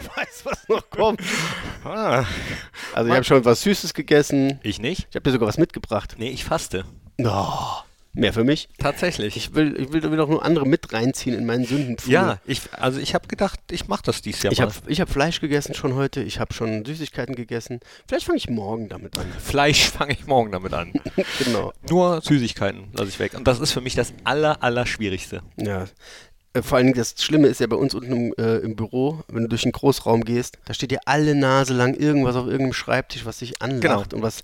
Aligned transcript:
Wer 0.00 0.16
weiß, 0.16 0.44
was 0.44 0.68
noch 0.68 0.88
kommt. 0.90 1.20
Ah, 1.84 2.24
Also 2.94 3.08
ich 3.08 3.14
habe 3.14 3.24
schon 3.24 3.44
was 3.44 3.62
Süßes 3.62 3.94
gegessen. 3.94 4.58
ich 4.62 4.78
nicht? 4.80 5.06
Ich 5.10 5.16
habe 5.16 5.22
dir 5.24 5.32
sogar 5.32 5.48
was 5.48 5.58
mitgebracht. 5.58 6.16
Nee, 6.18 6.30
ich 6.30 6.44
faste. 6.44 6.84
Oh, 7.22 7.56
mehr 8.12 8.32
für 8.32 8.44
mich. 8.44 8.68
Tatsächlich. 8.78 9.36
Ich 9.36 9.54
will, 9.54 9.76
ich 9.80 9.92
will 9.92 10.00
doch 10.00 10.28
nur 10.28 10.44
andere 10.44 10.66
mit 10.66 10.92
reinziehen 10.92 11.36
in 11.36 11.46
meinen 11.46 11.64
Sündenpfuhl. 11.64 12.12
ja, 12.12 12.38
ich, 12.44 12.60
also 12.72 12.98
ich 13.00 13.14
habe 13.14 13.28
gedacht, 13.28 13.58
ich 13.70 13.86
mache 13.88 14.02
das 14.04 14.22
dieses 14.22 14.42
Jahr 14.42 14.52
Ich 14.52 14.58
mal. 14.58 14.66
habe 14.66 14.74
ich 14.86 15.00
hab 15.00 15.08
Fleisch 15.10 15.40
gegessen 15.40 15.74
schon 15.74 15.94
heute. 15.94 16.22
Ich 16.22 16.40
habe 16.40 16.52
schon 16.54 16.84
Süßigkeiten 16.84 17.34
gegessen. 17.36 17.80
Vielleicht 18.08 18.26
fange 18.26 18.38
ich 18.38 18.48
morgen 18.48 18.88
damit 18.88 19.16
an. 19.18 19.26
Fleisch 19.38 19.90
fange 19.90 20.12
ich 20.14 20.26
morgen 20.26 20.50
damit 20.52 20.72
an. 20.74 20.92
genau. 21.44 21.72
Nur 21.88 22.20
Süßigkeiten 22.20 22.88
lasse 22.94 23.08
ich 23.10 23.18
weg. 23.18 23.34
Und 23.34 23.46
das 23.46 23.60
ist 23.60 23.72
für 23.72 23.80
mich 23.80 23.94
das 23.94 24.12
aller, 24.24 24.62
aller 24.62 24.86
Schwierigste. 24.86 25.42
Ja. 25.56 25.86
Äh, 26.54 26.62
Vor 26.62 26.78
allen 26.78 26.86
Dingen 26.86 26.96
das 26.98 27.14
Schlimme 27.22 27.48
ist 27.48 27.60
ja 27.60 27.66
bei 27.66 27.76
uns 27.76 27.94
unten 27.94 28.12
im, 28.12 28.34
äh, 28.38 28.56
im 28.58 28.76
Büro, 28.76 29.22
wenn 29.28 29.42
du 29.42 29.48
durch 29.48 29.62
den 29.62 29.72
Großraum 29.72 30.24
gehst, 30.24 30.58
da 30.64 30.72
steht 30.74 30.92
ja 30.92 31.00
alle 31.04 31.34
Nase 31.34 31.74
lang 31.74 31.94
irgendwas 31.94 32.36
auf 32.36 32.46
irgendeinem 32.46 32.72
Schreibtisch, 32.72 33.26
was 33.26 33.40
sich 33.40 33.60
anlacht 33.60 34.10
Genau. 34.10 34.16
und 34.16 34.22
was. 34.22 34.40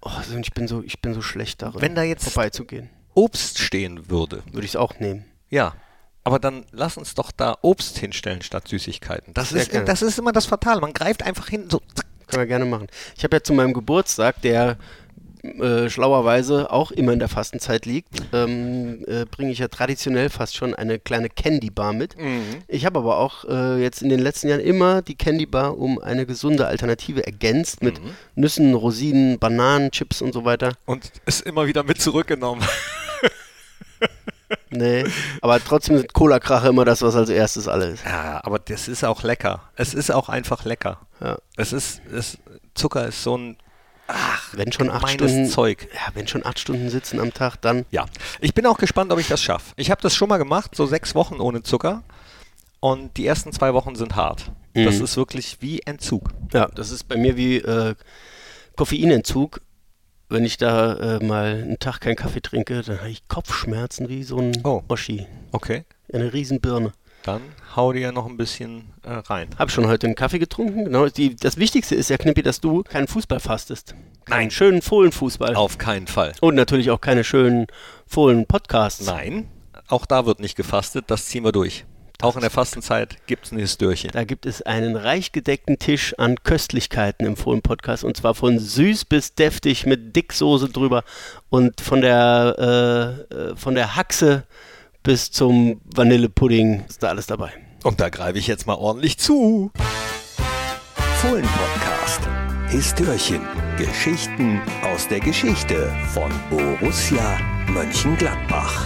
Oh, 0.00 0.10
also 0.16 0.36
ich 0.36 0.52
bin 0.52 0.68
so, 0.68 0.82
ich 0.84 1.00
bin 1.00 1.12
so 1.14 1.22
schlecht 1.22 1.60
darin, 1.62 1.80
Wenn 1.80 1.94
da 1.96 2.02
jetzt- 2.04 2.30
vorbeizugehen. 2.30 2.90
Obst 3.14 3.58
stehen 3.58 4.08
würde. 4.10 4.44
Würde 4.52 4.64
ich 4.64 4.72
es 4.72 4.76
auch 4.76 5.00
nehmen. 5.00 5.24
Ja. 5.50 5.74
Aber 6.22 6.38
dann 6.38 6.66
lass 6.70 6.96
uns 6.98 7.14
doch 7.14 7.32
da 7.32 7.56
Obst 7.62 7.98
hinstellen 7.98 8.42
statt 8.42 8.68
Süßigkeiten. 8.68 9.32
Das, 9.34 9.50
ist, 9.50 9.70
gerne. 9.70 9.86
das 9.86 10.02
ist 10.02 10.18
immer 10.18 10.30
das 10.30 10.46
Fatale. 10.46 10.80
Man 10.80 10.92
greift 10.92 11.22
einfach 11.24 11.48
hin, 11.48 11.68
so 11.70 11.80
Können 12.26 12.42
wir 12.42 12.46
gerne 12.46 12.66
machen. 12.66 12.86
Ich 13.16 13.24
habe 13.24 13.34
ja 13.36 13.42
zu 13.42 13.54
meinem 13.54 13.72
Geburtstag, 13.72 14.42
der 14.42 14.76
äh, 15.60 15.90
schlauerweise 15.90 16.70
auch 16.70 16.90
immer 16.90 17.12
in 17.12 17.18
der 17.18 17.28
Fastenzeit 17.28 17.86
liegt, 17.86 18.08
ähm, 18.32 19.04
äh, 19.06 19.24
bringe 19.24 19.50
ich 19.50 19.58
ja 19.58 19.68
traditionell 19.68 20.30
fast 20.30 20.56
schon 20.56 20.74
eine 20.74 20.98
kleine 20.98 21.28
Candy 21.28 21.70
Bar 21.70 21.92
mit. 21.92 22.16
Ich 22.66 22.86
habe 22.86 22.98
aber 22.98 23.18
auch 23.18 23.44
äh, 23.44 23.80
jetzt 23.82 24.02
in 24.02 24.08
den 24.08 24.20
letzten 24.20 24.48
Jahren 24.48 24.60
immer 24.60 25.02
die 25.02 25.14
Candy 25.14 25.46
Bar 25.46 25.78
um 25.78 25.98
eine 25.98 26.26
gesunde 26.26 26.66
Alternative 26.66 27.24
ergänzt 27.24 27.82
mit 27.82 28.00
Nüssen, 28.34 28.74
Rosinen, 28.74 29.38
Bananen, 29.38 29.90
Chips 29.90 30.22
und 30.22 30.32
so 30.32 30.44
weiter. 30.44 30.72
und 30.86 31.10
ist 31.26 31.42
immer 31.42 31.66
wieder 31.66 31.82
mit 31.82 32.00
zurückgenommen. 32.00 32.64
Nee, 34.70 35.04
aber 35.40 35.62
trotzdem 35.62 35.98
sind 35.98 36.12
Cola-Krache 36.12 36.68
immer 36.68 36.84
das, 36.84 37.02
was 37.02 37.14
als 37.16 37.28
erstes 37.30 37.68
alle 37.68 37.86
ist. 37.86 38.04
Ja, 38.04 38.40
aber 38.44 38.58
das 38.58 38.88
ist 38.88 39.04
auch 39.04 39.22
lecker. 39.22 39.62
Es 39.76 39.94
ist 39.94 40.10
auch 40.10 40.28
einfach 40.28 40.64
lecker. 40.64 41.00
Ja. 41.20 41.38
Es 41.56 41.72
ist, 41.72 42.00
es, 42.12 42.38
Zucker 42.74 43.06
ist 43.06 43.22
so 43.22 43.36
ein 43.36 43.56
Wenn 44.52 44.72
schon 44.72 44.90
acht 44.90 45.08
Stunden 45.10 45.46
Zeug. 45.46 45.88
Ja, 45.92 46.00
wenn 46.14 46.26
schon 46.26 46.44
acht 46.46 46.58
Stunden 46.58 46.88
sitzen 46.88 47.20
am 47.20 47.32
Tag, 47.34 47.56
dann 47.60 47.84
Ja, 47.90 48.06
ich 48.40 48.54
bin 48.54 48.64
auch 48.66 48.78
gespannt, 48.78 49.12
ob 49.12 49.18
ich 49.18 49.28
das 49.28 49.42
schaffe. 49.42 49.72
Ich 49.76 49.90
habe 49.90 50.00
das 50.00 50.14
schon 50.14 50.28
mal 50.28 50.38
gemacht, 50.38 50.74
so 50.74 50.86
sechs 50.86 51.14
Wochen 51.14 51.40
ohne 51.40 51.62
Zucker. 51.62 52.02
Und 52.80 53.16
die 53.16 53.26
ersten 53.26 53.52
zwei 53.52 53.74
Wochen 53.74 53.96
sind 53.96 54.16
hart. 54.16 54.50
Das 54.74 54.98
Mhm. 54.98 55.04
ist 55.04 55.16
wirklich 55.16 55.58
wie 55.60 55.80
Entzug. 55.80 56.30
Ja, 56.52 56.68
das 56.68 56.90
ist 56.92 57.08
bei 57.08 57.16
mir 57.16 57.36
wie 57.36 57.56
äh, 57.58 57.94
Koffeinentzug. 58.76 59.60
Wenn 60.30 60.44
ich 60.44 60.58
da 60.58 61.16
äh, 61.16 61.24
mal 61.24 61.62
einen 61.62 61.78
Tag 61.78 62.00
keinen 62.02 62.16
Kaffee 62.16 62.40
trinke, 62.42 62.82
dann 62.82 62.98
habe 62.98 63.10
ich 63.10 63.26
Kopfschmerzen 63.28 64.08
wie 64.08 64.22
so 64.22 64.38
ein 64.38 64.60
Oh. 64.62 64.82
Oschi. 64.88 65.26
Okay. 65.52 65.84
Eine 66.12 66.32
Riesenbirne. 66.32 66.92
Dann 67.28 67.42
hau 67.76 67.92
dir 67.92 68.10
noch 68.10 68.24
ein 68.24 68.38
bisschen 68.38 68.84
äh, 69.02 69.12
rein. 69.12 69.50
Hab 69.58 69.70
schon 69.70 69.86
heute 69.86 70.06
einen 70.06 70.16
Kaffee 70.16 70.38
getrunken. 70.38 70.86
Genau. 70.86 71.08
Die, 71.08 71.36
das 71.36 71.58
Wichtigste 71.58 71.94
ist 71.94 72.08
ja, 72.08 72.16
Knippi, 72.16 72.42
dass 72.42 72.60
du 72.62 72.82
keinen 72.84 73.06
Fußball 73.06 73.38
fastest. 73.38 73.94
Keinen 74.24 74.44
Nein. 74.44 74.50
schönen 74.50 74.80
Fohlenfußball. 74.80 75.54
Auf 75.54 75.76
keinen 75.76 76.06
Fall. 76.06 76.32
Und 76.40 76.54
natürlich 76.54 76.90
auch 76.90 77.02
keine 77.02 77.24
schönen 77.24 77.66
Fohlen-Podcasts. 78.06 79.04
Nein, 79.04 79.46
auch 79.88 80.06
da 80.06 80.24
wird 80.24 80.40
nicht 80.40 80.56
gefastet, 80.56 81.04
das 81.08 81.26
ziehen 81.26 81.44
wir 81.44 81.52
durch. 81.52 81.84
Auch 82.22 82.34
in 82.34 82.40
der 82.40 82.50
Fastenzeit 82.50 83.26
gibt 83.26 83.44
es 83.44 83.52
ein 83.52 83.58
Histörchen. 83.58 84.10
Da 84.10 84.24
gibt 84.24 84.46
es 84.46 84.62
einen 84.62 84.96
reich 84.96 85.30
gedeckten 85.32 85.78
Tisch 85.78 86.14
an 86.18 86.42
Köstlichkeiten 86.42 87.26
im 87.26 87.36
Fohlen-Podcast 87.36 88.04
und 88.04 88.16
zwar 88.16 88.34
von 88.34 88.58
süß 88.58 89.04
bis 89.04 89.34
deftig 89.34 89.84
mit 89.84 90.16
Dicksoße 90.16 90.70
drüber 90.70 91.04
und 91.50 91.82
von 91.82 92.00
der, 92.00 93.20
äh, 93.30 93.34
äh, 93.34 93.56
von 93.56 93.74
der 93.74 93.96
Haxe 93.96 94.44
bis 95.08 95.30
zum 95.30 95.80
Vanillepudding 95.86 96.84
ist 96.86 97.02
da 97.02 97.08
alles 97.08 97.26
dabei. 97.26 97.50
Und 97.82 97.98
da 97.98 98.10
greife 98.10 98.36
ich 98.36 98.46
jetzt 98.46 98.66
mal 98.66 98.74
ordentlich 98.74 99.16
zu. 99.16 99.70
Fohlen-Podcast. 101.22 102.20
Histörchen. 102.68 103.40
Geschichten 103.78 104.60
aus 104.82 105.08
der 105.08 105.20
Geschichte 105.20 105.90
von 106.12 106.30
Borussia 106.50 107.38
Mönchengladbach. 107.68 108.84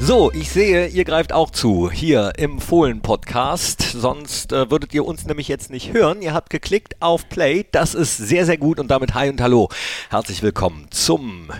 So, 0.00 0.32
ich 0.32 0.50
sehe, 0.50 0.88
ihr 0.88 1.04
greift 1.04 1.32
auch 1.32 1.50
zu 1.50 1.90
hier 1.90 2.32
im 2.36 2.58
Fohlen-Podcast. 2.58 3.82
Sonst 3.82 4.52
äh, 4.52 4.70
würdet 4.70 4.92
ihr 4.92 5.04
uns 5.04 5.26
nämlich 5.26 5.46
jetzt 5.46 5.70
nicht 5.70 5.92
hören. 5.92 6.22
Ihr 6.22 6.34
habt 6.34 6.50
geklickt 6.50 6.96
auf 7.00 7.28
Play. 7.28 7.66
Das 7.70 7.94
ist 7.94 8.16
sehr, 8.16 8.46
sehr 8.46 8.56
gut. 8.56 8.80
Und 8.80 8.88
damit 8.88 9.14
Hi 9.14 9.28
und 9.28 9.40
Hallo. 9.40 9.68
Herzlich 10.08 10.42
willkommen 10.42 10.86
zum 10.90 11.50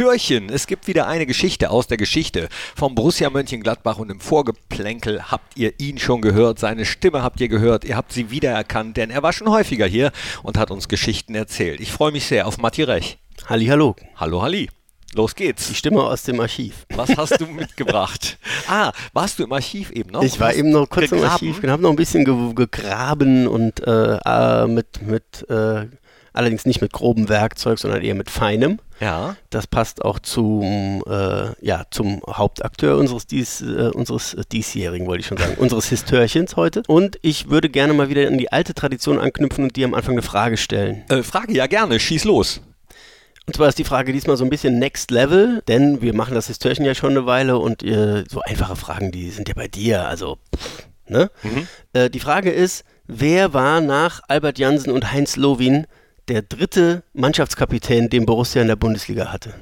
Histörchen. 0.00 0.48
Es 0.48 0.66
gibt 0.66 0.86
wieder 0.86 1.08
eine 1.08 1.26
Geschichte 1.26 1.68
aus 1.70 1.86
der 1.86 1.98
Geschichte 1.98 2.48
vom 2.74 2.94
Borussia 2.94 3.28
Mönchengladbach. 3.28 3.98
Und 3.98 4.10
im 4.10 4.18
Vorgeplänkel 4.18 5.30
habt 5.30 5.58
ihr 5.58 5.78
ihn 5.78 5.98
schon 5.98 6.22
gehört. 6.22 6.58
Seine 6.58 6.86
Stimme 6.86 7.22
habt 7.22 7.38
ihr 7.42 7.48
gehört. 7.48 7.84
Ihr 7.84 7.98
habt 7.98 8.10
sie 8.10 8.30
wiedererkannt, 8.30 8.96
denn 8.96 9.10
er 9.10 9.22
war 9.22 9.34
schon 9.34 9.50
häufiger 9.50 9.86
hier 9.86 10.10
und 10.42 10.56
hat 10.56 10.70
uns 10.70 10.88
Geschichten 10.88 11.34
erzählt. 11.34 11.80
Ich 11.80 11.92
freue 11.92 12.12
mich 12.12 12.24
sehr 12.24 12.46
auf 12.46 12.56
Matti 12.56 12.82
Rech. 12.82 13.18
Halli, 13.46 13.66
hallo. 13.66 13.94
Hallo, 14.16 14.40
Halli. 14.40 14.70
Los 15.12 15.34
geht's. 15.34 15.68
Die 15.68 15.74
Stimme 15.74 16.02
aus 16.02 16.22
dem 16.22 16.40
Archiv. 16.40 16.86
Was 16.94 17.14
hast 17.18 17.38
du 17.38 17.46
mitgebracht? 17.46 18.38
Ah, 18.72 18.92
warst 19.12 19.38
du 19.38 19.42
im 19.42 19.52
Archiv 19.52 19.90
eben 19.90 20.10
noch? 20.10 20.22
Ich 20.22 20.38
war 20.38 20.54
eben 20.54 20.70
noch 20.70 20.88
kurz 20.88 21.10
im 21.10 21.18
gegraben? 21.18 21.32
Archiv, 21.32 21.60
genau, 21.60 21.72
habe 21.72 21.82
noch 21.82 21.90
ein 21.90 21.96
bisschen 21.96 22.24
ge 22.24 22.54
gegraben 22.54 23.48
und 23.48 23.84
äh, 23.84 24.16
äh, 24.16 24.66
mit, 24.68 25.02
mit 25.02 25.50
äh, 25.50 25.86
allerdings 26.32 26.66
nicht 26.66 26.80
mit 26.80 26.92
grobem 26.92 27.28
Werkzeug, 27.28 27.78
sondern 27.78 28.02
eher 28.02 28.14
mit 28.14 28.30
feinem. 28.30 28.78
Ja. 29.00 29.36
Das 29.48 29.66
passt 29.66 30.04
auch 30.04 30.18
zum, 30.18 31.02
äh, 31.08 31.48
ja, 31.64 31.84
zum 31.90 32.20
Hauptakteur 32.28 32.98
unseres, 32.98 33.26
dies, 33.26 33.62
äh, 33.62 33.90
unseres 33.94 34.34
äh, 34.34 34.42
diesjährigen, 34.52 35.06
wollte 35.06 35.20
ich 35.20 35.26
schon 35.26 35.38
sagen, 35.38 35.54
unseres 35.58 35.88
Histörchens 35.88 36.56
heute. 36.56 36.82
Und 36.86 37.18
ich 37.22 37.48
würde 37.48 37.68
gerne 37.68 37.94
mal 37.94 38.08
wieder 38.08 38.26
an 38.26 38.38
die 38.38 38.52
alte 38.52 38.74
Tradition 38.74 39.18
anknüpfen 39.18 39.64
und 39.64 39.76
dir 39.76 39.86
am 39.86 39.94
Anfang 39.94 40.12
eine 40.12 40.22
Frage 40.22 40.56
stellen. 40.56 41.04
Äh, 41.08 41.22
Frage 41.22 41.54
ja 41.54 41.66
gerne, 41.66 41.98
schieß 41.98 42.24
los. 42.24 42.60
Und 43.46 43.56
zwar 43.56 43.68
ist 43.68 43.78
die 43.78 43.84
Frage 43.84 44.12
diesmal 44.12 44.36
so 44.36 44.44
ein 44.44 44.50
bisschen 44.50 44.78
Next 44.78 45.10
Level, 45.10 45.62
denn 45.66 46.02
wir 46.02 46.14
machen 46.14 46.34
das 46.34 46.46
Histörchen 46.46 46.84
ja 46.84 46.94
schon 46.94 47.10
eine 47.10 47.26
Weile 47.26 47.58
und 47.58 47.82
äh, 47.82 48.24
so 48.28 48.40
einfache 48.42 48.76
Fragen, 48.76 49.10
die 49.10 49.30
sind 49.30 49.48
ja 49.48 49.54
bei 49.56 49.66
dir, 49.66 50.06
also, 50.06 50.38
pff, 50.54 50.86
ne? 51.08 51.30
Äh, 51.92 52.10
die 52.10 52.20
Frage 52.20 52.50
ist, 52.50 52.84
wer 53.08 53.52
war 53.52 53.80
nach 53.80 54.20
Albert 54.28 54.58
Jansen 54.58 54.92
und 54.92 55.10
Heinz 55.10 55.36
Lowin 55.36 55.86
der 56.28 56.42
dritte 56.42 57.02
Mannschaftskapitän, 57.12 58.08
den 58.08 58.26
Borussia 58.26 58.62
in 58.62 58.68
der 58.68 58.76
Bundesliga 58.76 59.32
hatte? 59.32 59.54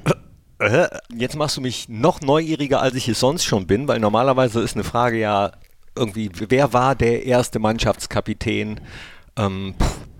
Äh, 0.59 0.87
jetzt 1.15 1.35
machst 1.35 1.57
du 1.57 1.61
mich 1.61 1.87
noch 1.87 2.21
neugieriger, 2.21 2.81
als 2.81 2.95
ich 2.95 3.07
es 3.07 3.19
sonst 3.19 3.45
schon 3.45 3.65
bin, 3.65 3.87
weil 3.87 3.99
normalerweise 3.99 4.61
ist 4.61 4.75
eine 4.75 4.83
Frage 4.83 5.17
ja 5.17 5.53
irgendwie, 5.95 6.29
wer 6.33 6.73
war 6.73 6.95
der 6.95 7.25
erste 7.25 7.59
Mannschaftskapitän? 7.59 8.81
Ähm, 9.37 9.75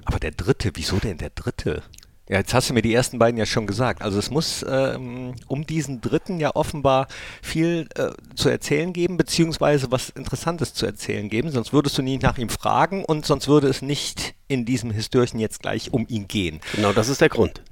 aber 0.05 0.19
der 0.19 0.31
dritte, 0.31 0.71
wieso 0.73 0.97
denn 0.97 1.17
der 1.17 1.29
dritte? 1.29 1.83
Ja, 2.29 2.37
jetzt 2.37 2.53
hast 2.53 2.69
du 2.69 2.75
mir 2.75 2.83
die 2.83 2.93
ersten 2.93 3.17
beiden 3.17 3.39
ja 3.39 3.47
schon 3.47 3.65
gesagt. 3.65 4.03
Also 4.03 4.19
es 4.19 4.29
muss 4.29 4.63
ähm, 4.69 5.33
um 5.47 5.65
diesen 5.65 5.99
dritten 5.99 6.39
ja 6.39 6.55
offenbar 6.55 7.07
viel 7.41 7.89
äh, 7.95 8.11
zu 8.35 8.49
erzählen 8.49 8.93
geben, 8.93 9.17
beziehungsweise 9.17 9.91
was 9.91 10.09
Interessantes 10.09 10.75
zu 10.75 10.85
erzählen 10.85 11.27
geben, 11.27 11.49
sonst 11.49 11.73
würdest 11.73 11.97
du 11.97 12.03
nie 12.03 12.19
nach 12.19 12.37
ihm 12.37 12.49
fragen 12.49 13.03
und 13.03 13.25
sonst 13.25 13.47
würde 13.47 13.67
es 13.67 13.81
nicht 13.81 14.35
in 14.47 14.63
diesem 14.63 14.91
Histörchen 14.91 15.39
jetzt 15.39 15.63
gleich 15.63 15.91
um 15.91 16.05
ihn 16.07 16.27
gehen. 16.27 16.59
Genau, 16.75 16.93
das 16.93 17.09
ist 17.09 17.19
der 17.19 17.29
Grund. 17.29 17.63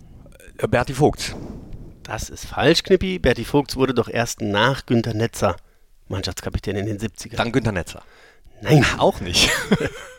Äh, 0.57 0.67
Berti 0.67 0.95
Vogt. 0.95 1.35
Das 2.01 2.29
ist 2.31 2.47
falsch, 2.47 2.81
Knippi. 2.81 3.19
Berti 3.19 3.45
Vogts 3.45 3.75
wurde 3.75 3.93
doch 3.93 4.09
erst 4.09 4.41
nach 4.41 4.87
Günter 4.87 5.13
Netzer 5.13 5.55
Mannschaftskapitän 6.07 6.77
in 6.77 6.87
den 6.87 6.97
70ern. 6.97 7.35
Dann 7.35 7.51
Günter 7.51 7.73
Netzer. 7.73 8.01
Nein, 8.61 8.83
Auch 8.97 9.19
nicht. 9.19 9.51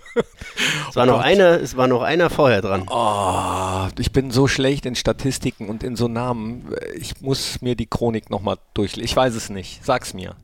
es 0.88 0.96
war, 0.96 1.06
noch 1.06 1.16
Gott. 1.16 1.25
einer, 1.25 1.60
es 1.60 1.76
war 1.76 1.88
noch 1.88 2.02
einer 2.02 2.31
vorher 2.31 2.62
dran. 2.62 2.87
Oh, 2.88 3.88
ich 3.99 4.12
bin 4.12 4.31
so 4.31 4.49
schlecht 4.49 4.87
in 4.87 4.94
Statistiken 4.94 5.69
und 5.69 5.82
in 5.82 5.96
so 5.96 6.08
Namen. 6.08 6.75
Ich 6.96 7.20
muss 7.20 7.60
mir 7.60 7.75
die 7.75 7.87
Chronik 7.87 8.31
nochmal 8.31 8.56
durchlesen. 8.75 9.05
Ich 9.05 9.16
weiß 9.16 9.34
es 9.34 9.50
nicht. 9.50 9.84
Sag's 9.84 10.14
mir. 10.14 10.37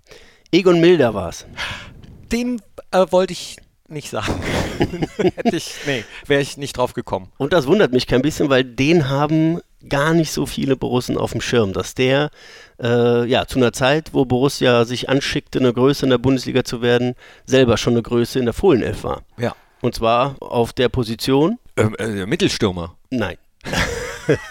Egon 0.52 0.80
Milder 0.80 1.14
war 1.14 1.30
es. 1.30 1.46
Den 2.30 2.60
äh, 2.90 3.06
wollte 3.10 3.32
ich 3.32 3.56
nicht 3.88 4.10
sagen. 4.10 4.40
Hätte 5.18 5.56
ich, 5.56 5.74
nee, 5.86 6.04
wäre 6.26 6.40
ich 6.42 6.56
nicht 6.56 6.76
drauf 6.76 6.94
gekommen. 6.94 7.30
Und 7.38 7.52
das 7.52 7.66
wundert 7.66 7.92
mich 7.92 8.06
kein 8.06 8.22
bisschen, 8.22 8.48
weil 8.48 8.64
den 8.64 9.08
haben 9.08 9.60
gar 9.88 10.14
nicht 10.14 10.30
so 10.32 10.46
viele 10.46 10.76
Borussen 10.76 11.16
auf 11.18 11.32
dem 11.32 11.40
Schirm, 11.40 11.72
dass 11.72 11.94
der 11.94 12.30
äh, 12.82 13.24
ja 13.26 13.46
zu 13.46 13.58
einer 13.58 13.72
Zeit, 13.72 14.10
wo 14.12 14.24
Borussia 14.24 14.84
sich 14.84 15.08
anschickte, 15.08 15.58
eine 15.58 15.72
Größe 15.72 16.06
in 16.06 16.10
der 16.10 16.18
Bundesliga 16.18 16.64
zu 16.64 16.82
werden, 16.82 17.14
selber 17.46 17.76
schon 17.76 17.94
eine 17.94 18.02
Größe 18.02 18.38
in 18.38 18.44
der 18.46 18.54
Fohlenelf 18.54 19.04
war. 19.04 19.22
Ja. 19.38 19.54
Und 19.80 19.94
zwar 19.94 20.36
auf 20.40 20.72
der 20.72 20.88
Position, 20.88 21.58
Ähm, 21.76 21.94
äh, 21.98 22.26
Mittelstürmer. 22.26 22.96
nein. 23.10 23.36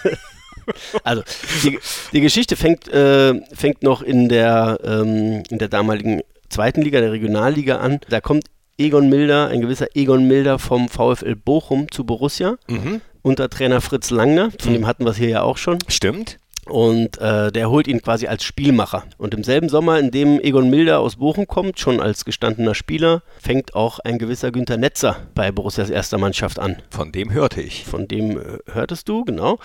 also 1.04 1.22
die, 1.62 1.78
die 2.12 2.20
Geschichte 2.20 2.56
fängt, 2.56 2.88
äh, 2.88 3.34
fängt 3.54 3.82
noch 3.82 4.02
in 4.02 4.28
der, 4.28 4.78
ähm, 4.84 5.42
in 5.50 5.58
der 5.58 5.68
damaligen 5.68 6.22
zweiten 6.48 6.82
Liga, 6.82 7.00
der 7.00 7.12
Regionalliga 7.12 7.78
an. 7.78 8.00
Da 8.08 8.20
kommt 8.20 8.44
Egon 8.78 9.08
Milder, 9.08 9.48
ein 9.48 9.60
gewisser 9.60 9.86
Egon 9.94 10.26
Milder 10.26 10.58
vom 10.58 10.88
VfL 10.88 11.36
Bochum 11.36 11.90
zu 11.90 12.04
Borussia 12.04 12.56
Mhm. 12.68 13.00
Unter 13.24 13.48
Trainer 13.48 13.80
Fritz 13.80 14.10
Langner. 14.10 14.50
Von 14.60 14.74
dem 14.74 14.86
hatten 14.86 15.04
wir 15.04 15.10
es 15.10 15.16
hier 15.16 15.30
ja 15.30 15.42
auch 15.42 15.56
schon. 15.56 15.78
Stimmt. 15.88 16.38
Und 16.66 17.18
äh, 17.20 17.52
der 17.52 17.68
holt 17.68 17.88
ihn 17.88 18.00
quasi 18.00 18.26
als 18.26 18.42
Spielmacher. 18.42 19.04
Und 19.18 19.34
im 19.34 19.44
selben 19.44 19.68
Sommer, 19.68 19.98
in 19.98 20.10
dem 20.10 20.40
Egon 20.40 20.70
Milder 20.70 21.00
aus 21.00 21.16
Bochum 21.16 21.46
kommt, 21.46 21.78
schon 21.78 22.00
als 22.00 22.24
gestandener 22.24 22.74
Spieler, 22.74 23.22
fängt 23.38 23.74
auch 23.74 23.98
ein 23.98 24.18
gewisser 24.18 24.50
Günther 24.50 24.76
Netzer 24.76 25.16
bei 25.34 25.52
Borussias 25.52 25.90
erster 25.90 26.16
Mannschaft 26.16 26.58
an. 26.58 26.76
Von 26.90 27.12
dem 27.12 27.32
hörte 27.32 27.60
ich. 27.60 27.84
Von 27.84 28.08
dem 28.08 28.38
äh, 28.38 28.58
hörtest 28.72 29.08
du, 29.08 29.24
genau. 29.24 29.58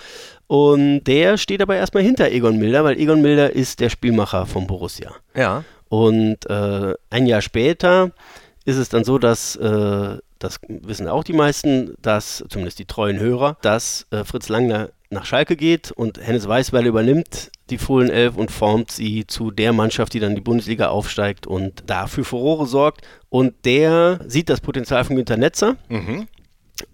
Und 0.46 1.04
der 1.04 1.38
steht 1.38 1.62
aber 1.62 1.76
erstmal 1.76 2.02
hinter 2.02 2.30
Egon 2.30 2.58
Milder, 2.58 2.84
weil 2.84 2.98
Egon 2.98 3.22
Milder 3.22 3.54
ist 3.54 3.80
der 3.80 3.88
Spielmacher 3.88 4.46
von 4.46 4.66
Borussia. 4.66 5.12
Ja. 5.34 5.64
Und 5.88 6.48
äh, 6.48 6.94
ein 7.10 7.26
Jahr 7.26 7.42
später 7.42 8.10
ist 8.64 8.76
es 8.76 8.88
dann 8.90 9.04
so, 9.04 9.18
dass, 9.18 9.56
äh, 9.56 10.18
das 10.40 10.58
wissen 10.68 11.06
auch 11.06 11.22
die 11.22 11.32
meisten, 11.32 11.94
dass, 12.02 12.44
zumindest 12.48 12.78
die 12.80 12.86
treuen 12.86 13.20
Hörer, 13.20 13.56
dass 13.62 14.06
äh, 14.10 14.24
Fritz 14.24 14.48
Langner 14.48 14.90
nach 15.10 15.24
Schalke 15.24 15.56
geht 15.56 15.90
und 15.92 16.24
Hennes 16.24 16.46
Weißweiler 16.48 16.86
übernimmt 16.88 17.50
die 17.68 17.78
Fohlenelf 17.78 18.36
und 18.36 18.50
formt 18.50 18.90
sie 18.90 19.26
zu 19.26 19.50
der 19.50 19.72
Mannschaft, 19.72 20.12
die 20.14 20.20
dann 20.20 20.30
in 20.30 20.36
die 20.36 20.40
Bundesliga 20.42 20.88
aufsteigt 20.88 21.46
und 21.46 21.84
dafür 21.86 22.24
Furore 22.24 22.66
sorgt. 22.66 23.02
Und 23.28 23.54
der 23.64 24.20
sieht 24.26 24.48
das 24.48 24.60
Potenzial 24.60 25.04
von 25.04 25.16
Günter 25.16 25.36
Netzer 25.36 25.76
Mhm. 25.88 26.26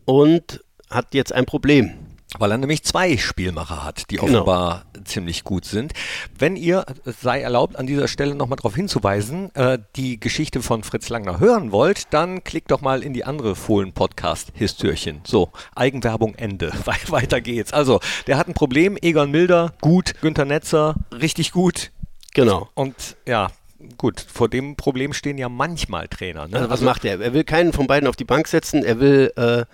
und 0.04 0.62
hat 0.90 1.14
jetzt 1.14 1.32
ein 1.32 1.46
Problem. 1.46 1.92
Weil 2.38 2.50
er 2.50 2.58
nämlich 2.58 2.82
zwei 2.84 3.16
Spielmacher 3.16 3.84
hat, 3.84 4.10
die 4.10 4.16
Genau. 4.16 4.38
offenbar 4.40 4.84
ziemlich 5.06 5.44
gut 5.44 5.64
sind. 5.64 5.92
Wenn 6.38 6.56
ihr, 6.56 6.84
es 7.04 7.20
sei 7.20 7.40
erlaubt, 7.40 7.76
an 7.76 7.86
dieser 7.86 8.08
Stelle 8.08 8.34
nochmal 8.34 8.56
darauf 8.56 8.74
hinzuweisen, 8.74 9.54
äh, 9.54 9.78
die 9.96 10.18
Geschichte 10.20 10.62
von 10.62 10.82
Fritz 10.82 11.08
Langner 11.08 11.40
hören 11.40 11.72
wollt, 11.72 12.12
dann 12.12 12.44
klickt 12.44 12.70
doch 12.70 12.80
mal 12.80 13.02
in 13.02 13.12
die 13.12 13.24
andere 13.24 13.54
Fohlen-Podcast-Histörchen. 13.56 15.20
So, 15.24 15.50
Eigenwerbung 15.74 16.34
Ende. 16.34 16.72
We- 16.84 17.12
Weiter 17.12 17.40
geht's. 17.40 17.72
Also, 17.72 18.00
der 18.26 18.36
hat 18.38 18.48
ein 18.48 18.54
Problem. 18.54 18.96
Egon 19.00 19.30
Milder, 19.30 19.72
gut. 19.80 20.14
Günter 20.20 20.44
Netzer, 20.44 20.94
richtig 21.12 21.52
gut. 21.52 21.90
Genau. 22.34 22.68
Und 22.74 23.16
ja, 23.26 23.48
gut, 23.96 24.20
vor 24.20 24.48
dem 24.48 24.76
Problem 24.76 25.12
stehen 25.12 25.38
ja 25.38 25.48
manchmal 25.48 26.08
Trainer. 26.08 26.48
Ne? 26.48 26.56
Also 26.56 26.70
was 26.70 26.80
macht 26.80 27.04
er? 27.04 27.20
Er 27.20 27.32
will 27.32 27.44
keinen 27.44 27.72
von 27.72 27.86
beiden 27.86 28.08
auf 28.08 28.16
die 28.16 28.24
Bank 28.24 28.48
setzen, 28.48 28.82
er 28.84 29.00
will 29.00 29.32
äh, 29.36 29.64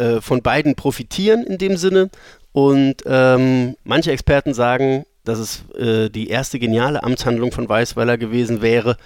äh, 0.00 0.20
von 0.20 0.42
beiden 0.42 0.74
profitieren 0.74 1.44
in 1.44 1.58
dem 1.58 1.76
Sinne. 1.76 2.10
Und 2.52 2.96
ähm, 3.06 3.76
manche 3.84 4.12
Experten 4.12 4.54
sagen, 4.54 5.04
dass 5.24 5.38
es 5.38 5.64
äh, 5.76 6.10
die 6.10 6.28
erste 6.28 6.58
geniale 6.58 7.02
Amtshandlung 7.02 7.52
von 7.52 7.68
Weißweiler 7.68 8.18
gewesen 8.18 8.60
wäre, 8.60 8.96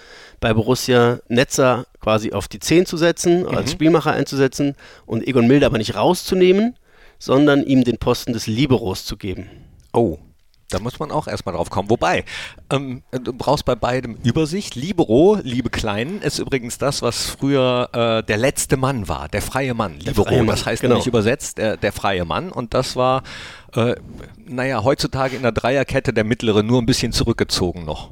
bei 0.40 0.52
Borussia 0.52 1.20
Netzer 1.28 1.86
quasi 2.00 2.32
auf 2.32 2.48
die 2.48 2.58
10 2.58 2.86
zu 2.86 2.96
setzen, 2.96 3.46
als 3.46 3.72
Spielmacher 3.72 4.12
einzusetzen 4.12 4.74
und 5.04 5.26
Egon 5.26 5.46
Milde 5.46 5.66
aber 5.66 5.78
nicht 5.78 5.94
rauszunehmen, 5.94 6.76
sondern 7.18 7.62
ihm 7.62 7.84
den 7.84 7.98
Posten 7.98 8.32
des 8.32 8.46
Liberos 8.46 9.04
zu 9.04 9.16
geben. 9.16 9.48
Oh, 9.92 10.18
da 10.68 10.80
muss 10.80 10.98
man 10.98 11.10
auch 11.10 11.28
erstmal 11.28 11.54
drauf 11.54 11.70
kommen. 11.70 11.90
Wobei, 11.90 12.24
ähm, 12.70 13.02
du 13.12 13.32
brauchst 13.32 13.64
bei 13.64 13.74
beidem 13.74 14.16
Übersicht. 14.24 14.74
Libero, 14.74 15.38
liebe 15.42 15.70
Kleinen, 15.70 16.22
ist 16.22 16.38
übrigens 16.38 16.78
das, 16.78 17.02
was 17.02 17.26
früher 17.26 17.88
äh, 17.92 18.22
der 18.24 18.36
letzte 18.36 18.76
Mann 18.76 19.08
war, 19.08 19.28
der 19.28 19.42
freie 19.42 19.74
Mann. 19.74 19.98
Libero, 20.00 20.24
freie 20.24 20.38
Mann, 20.38 20.56
das 20.56 20.66
heißt 20.66 20.82
genau. 20.82 20.94
nämlich 20.94 21.06
übersetzt 21.06 21.58
der, 21.58 21.76
der 21.76 21.92
freie 21.92 22.24
Mann. 22.24 22.50
Und 22.50 22.74
das 22.74 22.96
war, 22.96 23.22
äh, 23.74 23.94
naja, 24.44 24.82
heutzutage 24.82 25.36
in 25.36 25.42
der 25.42 25.52
Dreierkette 25.52 26.12
der 26.12 26.24
mittlere 26.24 26.62
nur 26.62 26.82
ein 26.82 26.86
bisschen 26.86 27.12
zurückgezogen 27.12 27.84
noch. 27.84 28.10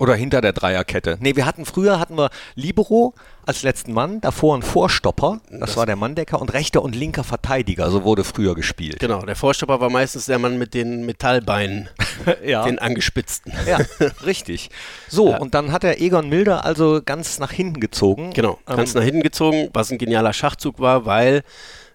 Oder 0.00 0.14
hinter 0.16 0.40
der 0.40 0.52
Dreierkette. 0.52 1.18
Nee, 1.20 1.36
wir 1.36 1.46
hatten 1.46 1.64
früher 1.64 2.00
hatten 2.00 2.16
wir 2.18 2.30
Libero 2.56 3.14
als 3.46 3.62
letzten 3.62 3.92
Mann, 3.92 4.20
davor 4.22 4.56
ein 4.56 4.62
Vorstopper, 4.62 5.40
das, 5.50 5.76
war 5.76 5.84
der 5.86 5.96
Manndecker 5.96 6.40
und 6.40 6.52
rechter 6.54 6.82
und 6.82 6.96
linker 6.96 7.24
Verteidiger, 7.24 7.90
so 7.90 8.02
wurde 8.02 8.24
früher 8.24 8.54
gespielt. 8.54 8.98
Genau, 9.00 9.20
der 9.22 9.36
Vorstopper 9.36 9.80
war 9.80 9.90
meistens 9.90 10.26
der 10.26 10.38
Mann 10.38 10.56
mit 10.58 10.72
den 10.74 11.04
Metallbeinen, 11.04 11.88
Ja. 12.44 12.64
den 12.64 12.78
angespitzten. 12.78 13.52
Ja, 13.68 13.78
richtig. 14.24 14.70
So, 15.08 15.30
Ja. 15.30 15.38
und 15.38 15.54
dann 15.54 15.72
hat 15.72 15.84
er 15.84 16.00
Egon 16.00 16.28
Milder 16.28 16.64
also 16.64 17.00
ganz 17.04 17.38
nach 17.38 17.52
hinten 17.52 17.80
gezogen. 17.80 18.32
Genau, 18.32 18.58
Ähm, 18.66 18.76
ganz 18.76 18.94
nach 18.94 19.02
hinten 19.02 19.22
gezogen, 19.22 19.68
was 19.74 19.90
ein 19.90 19.98
genialer 19.98 20.32
Schachzug 20.32 20.80
war, 20.80 21.04
weil 21.04 21.42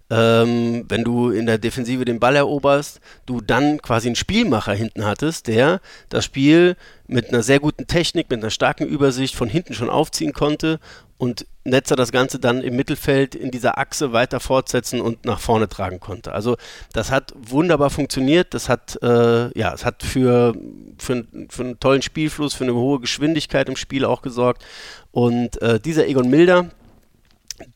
ähm, 0.09 0.85
wenn 0.87 1.03
du 1.03 1.29
in 1.29 1.45
der 1.45 1.57
Defensive 1.57 2.05
den 2.05 2.19
Ball 2.19 2.35
eroberst, 2.35 2.99
du 3.25 3.41
dann 3.41 3.81
quasi 3.81 4.07
einen 4.07 4.15
Spielmacher 4.15 4.73
hinten 4.73 5.05
hattest, 5.05 5.47
der 5.47 5.81
das 6.09 6.25
Spiel 6.25 6.75
mit 7.07 7.29
einer 7.29 7.43
sehr 7.43 7.59
guten 7.59 7.87
Technik, 7.87 8.29
mit 8.29 8.39
einer 8.39 8.49
starken 8.49 8.87
Übersicht 8.87 9.35
von 9.35 9.49
hinten 9.49 9.73
schon 9.73 9.89
aufziehen 9.89 10.33
konnte 10.33 10.79
und 11.17 11.45
Netzer 11.65 11.95
das 11.95 12.11
Ganze 12.11 12.39
dann 12.39 12.61
im 12.61 12.75
Mittelfeld 12.75 13.35
in 13.35 13.51
dieser 13.51 13.77
Achse 13.77 14.13
weiter 14.13 14.39
fortsetzen 14.39 15.01
und 15.01 15.25
nach 15.25 15.39
vorne 15.39 15.67
tragen 15.67 15.99
konnte. 15.99 16.31
Also 16.31 16.55
das 16.93 17.11
hat 17.11 17.33
wunderbar 17.35 17.89
funktioniert, 17.89 18.53
das 18.53 18.69
hat, 18.69 18.97
äh, 19.03 19.57
ja, 19.57 19.73
es 19.73 19.85
hat 19.85 20.01
für, 20.01 20.55
für, 20.97 21.25
für 21.49 21.63
einen 21.63 21.79
tollen 21.79 22.01
Spielfluss, 22.01 22.53
für 22.53 22.63
eine 22.63 22.73
hohe 22.73 22.99
Geschwindigkeit 22.99 23.69
im 23.69 23.75
Spiel 23.75 24.05
auch 24.05 24.21
gesorgt 24.21 24.63
und 25.11 25.61
äh, 25.61 25.79
dieser 25.79 26.07
Egon 26.07 26.29
Milder, 26.29 26.69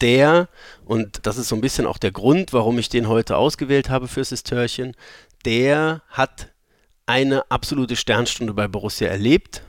der, 0.01 0.49
und 0.85 1.25
das 1.25 1.37
ist 1.37 1.49
so 1.49 1.55
ein 1.55 1.61
bisschen 1.61 1.85
auch 1.85 1.97
der 1.97 2.11
Grund, 2.11 2.53
warum 2.53 2.79
ich 2.79 2.89
den 2.89 3.07
heute 3.07 3.37
ausgewählt 3.37 3.89
habe 3.89 4.07
fürs 4.07 4.29
Sistörchen, 4.29 4.95
der 5.45 6.01
hat 6.09 6.49
eine 7.05 7.49
absolute 7.51 7.95
Sternstunde 7.95 8.53
bei 8.53 8.67
Borussia 8.67 9.07
erlebt. 9.07 9.61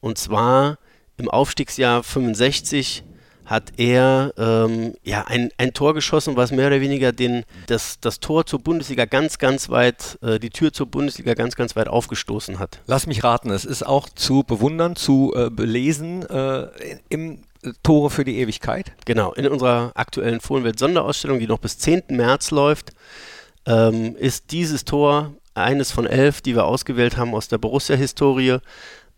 Und 0.00 0.18
zwar 0.18 0.78
im 1.16 1.28
Aufstiegsjahr 1.28 2.02
65 2.02 3.04
hat 3.48 3.72
er 3.78 4.34
ähm, 4.36 4.94
ja, 5.02 5.24
ein, 5.26 5.48
ein 5.56 5.72
Tor 5.72 5.94
geschossen, 5.94 6.36
was 6.36 6.52
mehr 6.52 6.66
oder 6.66 6.82
weniger 6.82 7.12
den, 7.12 7.44
das, 7.66 7.98
das 7.98 8.20
Tor 8.20 8.44
zur 8.44 8.58
Bundesliga 8.58 9.06
ganz, 9.06 9.38
ganz 9.38 9.70
weit, 9.70 10.18
äh, 10.20 10.38
die 10.38 10.50
Tür 10.50 10.70
zur 10.70 10.86
Bundesliga 10.86 11.32
ganz, 11.32 11.56
ganz 11.56 11.74
weit 11.74 11.88
aufgestoßen 11.88 12.58
hat. 12.58 12.82
Lass 12.86 13.06
mich 13.06 13.24
raten, 13.24 13.50
es 13.50 13.64
ist 13.64 13.86
auch 13.86 14.10
zu 14.10 14.42
bewundern, 14.42 14.96
zu 14.96 15.32
äh, 15.34 15.48
belesen 15.48 16.28
äh, 16.28 16.68
im 17.08 17.40
Tore 17.82 18.10
für 18.10 18.24
die 18.24 18.38
Ewigkeit. 18.38 18.92
Genau, 19.04 19.32
in 19.32 19.46
unserer 19.48 19.92
aktuellen 19.94 20.40
Fohlenwelt-Sonderausstellung, 20.40 21.38
die 21.38 21.46
noch 21.46 21.58
bis 21.58 21.78
10. 21.78 22.04
März 22.10 22.50
läuft, 22.50 22.92
ähm, 23.66 24.16
ist 24.16 24.52
dieses 24.52 24.84
Tor 24.84 25.34
eines 25.54 25.90
von 25.90 26.06
elf, 26.06 26.40
die 26.40 26.54
wir 26.54 26.64
ausgewählt 26.64 27.16
haben 27.16 27.34
aus 27.34 27.48
der 27.48 27.58
Borussia-Historie. 27.58 28.58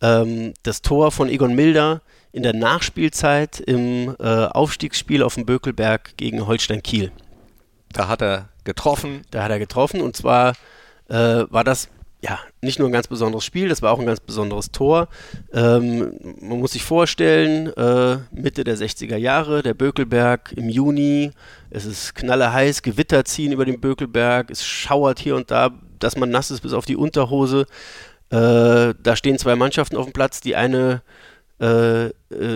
Ähm, 0.00 0.54
das 0.62 0.82
Tor 0.82 1.12
von 1.12 1.28
Egon 1.28 1.54
Milder 1.54 2.00
in 2.32 2.42
der 2.42 2.54
Nachspielzeit 2.54 3.60
im 3.60 4.16
äh, 4.18 4.24
Aufstiegsspiel 4.46 5.22
auf 5.22 5.34
dem 5.34 5.46
Bökelberg 5.46 6.16
gegen 6.16 6.46
Holstein 6.46 6.82
Kiel. 6.82 7.12
Da 7.92 8.08
hat 8.08 8.22
er 8.22 8.48
getroffen. 8.64 9.22
Da 9.30 9.42
hat 9.42 9.50
er 9.50 9.58
getroffen 9.58 10.00
und 10.00 10.16
zwar 10.16 10.54
äh, 11.08 11.44
war 11.50 11.64
das 11.64 11.88
ja 12.22 12.38
nicht 12.60 12.78
nur 12.78 12.88
ein 12.88 12.92
ganz 12.92 13.08
besonderes 13.08 13.44
Spiel, 13.44 13.68
das 13.68 13.82
war 13.82 13.92
auch 13.92 13.98
ein 13.98 14.06
ganz 14.06 14.20
besonderes 14.20 14.70
Tor. 14.72 15.08
Ähm, 15.52 16.12
man 16.40 16.60
muss 16.60 16.72
sich 16.72 16.84
vorstellen, 16.84 17.68
äh, 17.68 18.18
Mitte 18.32 18.64
der 18.64 18.76
60er 18.76 19.16
Jahre, 19.16 19.62
der 19.62 19.74
Bökelberg 19.74 20.52
im 20.56 20.68
Juni, 20.68 21.32
es 21.70 21.86
ist 21.86 22.14
knallerheiß, 22.14 22.82
Gewitter 22.82 23.24
ziehen 23.24 23.52
über 23.52 23.64
den 23.64 23.80
Bökelberg, 23.80 24.50
es 24.50 24.64
schauert 24.64 25.18
hier 25.18 25.36
und 25.36 25.50
da, 25.50 25.70
dass 25.98 26.16
man 26.16 26.30
nass 26.30 26.50
ist 26.50 26.60
bis 26.60 26.72
auf 26.72 26.84
die 26.84 26.96
Unterhose. 26.96 27.66
Äh, 28.30 28.94
da 29.02 29.16
stehen 29.16 29.38
zwei 29.38 29.56
Mannschaften 29.56 29.96
auf 29.96 30.04
dem 30.04 30.12
Platz, 30.12 30.40
die 30.40 30.54
eine 30.54 31.02
äh, 31.60 32.06
äh, 32.06 32.12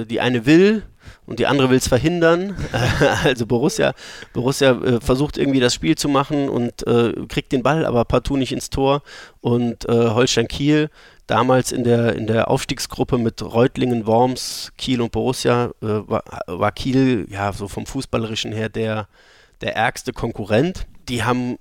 die 0.07 0.21
eine 0.21 0.47
will 0.47 0.83
und 1.27 1.39
die 1.39 1.47
andere 1.47 1.71
will 1.71 1.77
es 1.77 1.89
verhindern. 1.89 2.57
also 3.25 3.47
Borussia, 3.47 3.95
Borussia 4.33 4.73
äh, 4.73 5.01
versucht 5.01 5.39
irgendwie 5.39 5.61
das 5.61 5.75
Spiel 5.75 5.97
zu 5.97 6.09
machen 6.09 6.49
und 6.49 6.87
äh, 6.87 7.13
kriegt 7.29 7.53
den 7.53 7.63
Ball, 7.63 7.85
aber 7.87 8.05
partout 8.05 8.37
nicht 8.37 8.53
ins 8.53 8.71
Tor. 8.71 9.03
Und 9.41 9.89
äh, 9.89 9.93
Holstein 10.11 10.49
Kiel, 10.49 10.91
damals 11.27 11.73
in 11.73 11.85
der, 11.85 12.15
in 12.17 12.27
der 12.27 12.49
Aufstiegsgruppe 12.51 13.19
mit 13.19 13.43
Reutlingen, 13.43 14.07
Worms, 14.07 14.73
Kiel 14.77 15.01
und 15.01 15.13
Borussia, 15.13 15.71
äh, 15.83 15.87
war, 15.87 16.25
war 16.47 16.73
Kiel 16.73 17.27
ja 17.31 17.53
so 17.53 17.69
vom 17.69 17.87
Fußballerischen 17.87 18.53
her 18.53 18.69
der, 18.69 19.09
der 19.61 19.77
ärgste 19.77 20.13
Konkurrent. 20.13 20.87
Die 21.09 21.25
haben 21.25 21.57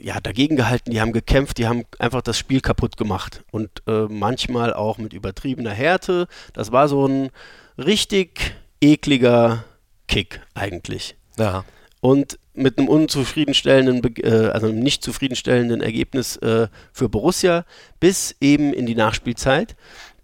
ja, 0.00 0.20
dagegen 0.20 0.56
gehalten, 0.56 0.90
die 0.90 1.00
haben 1.00 1.12
gekämpft, 1.12 1.58
die 1.58 1.66
haben 1.66 1.84
einfach 1.98 2.22
das 2.22 2.38
Spiel 2.38 2.60
kaputt 2.60 2.96
gemacht. 2.96 3.44
Und 3.50 3.82
äh, 3.86 4.06
manchmal 4.08 4.72
auch 4.72 4.98
mit 4.98 5.12
übertriebener 5.12 5.70
Härte. 5.70 6.28
Das 6.52 6.72
war 6.72 6.88
so 6.88 7.06
ein 7.06 7.30
richtig 7.78 8.56
ekliger 8.80 9.64
Kick 10.08 10.40
eigentlich. 10.54 11.16
Ja. 11.38 11.64
Und 12.00 12.38
mit 12.54 12.78
einem 12.78 12.88
unzufriedenstellenden, 12.88 14.02
äh, 14.22 14.48
also 14.48 14.68
einem 14.68 14.80
nicht 14.80 15.02
zufriedenstellenden 15.02 15.80
Ergebnis 15.80 16.36
äh, 16.38 16.68
für 16.92 17.08
Borussia 17.08 17.64
bis 18.00 18.36
eben 18.40 18.72
in 18.72 18.86
die 18.86 18.94
Nachspielzeit. 18.94 19.76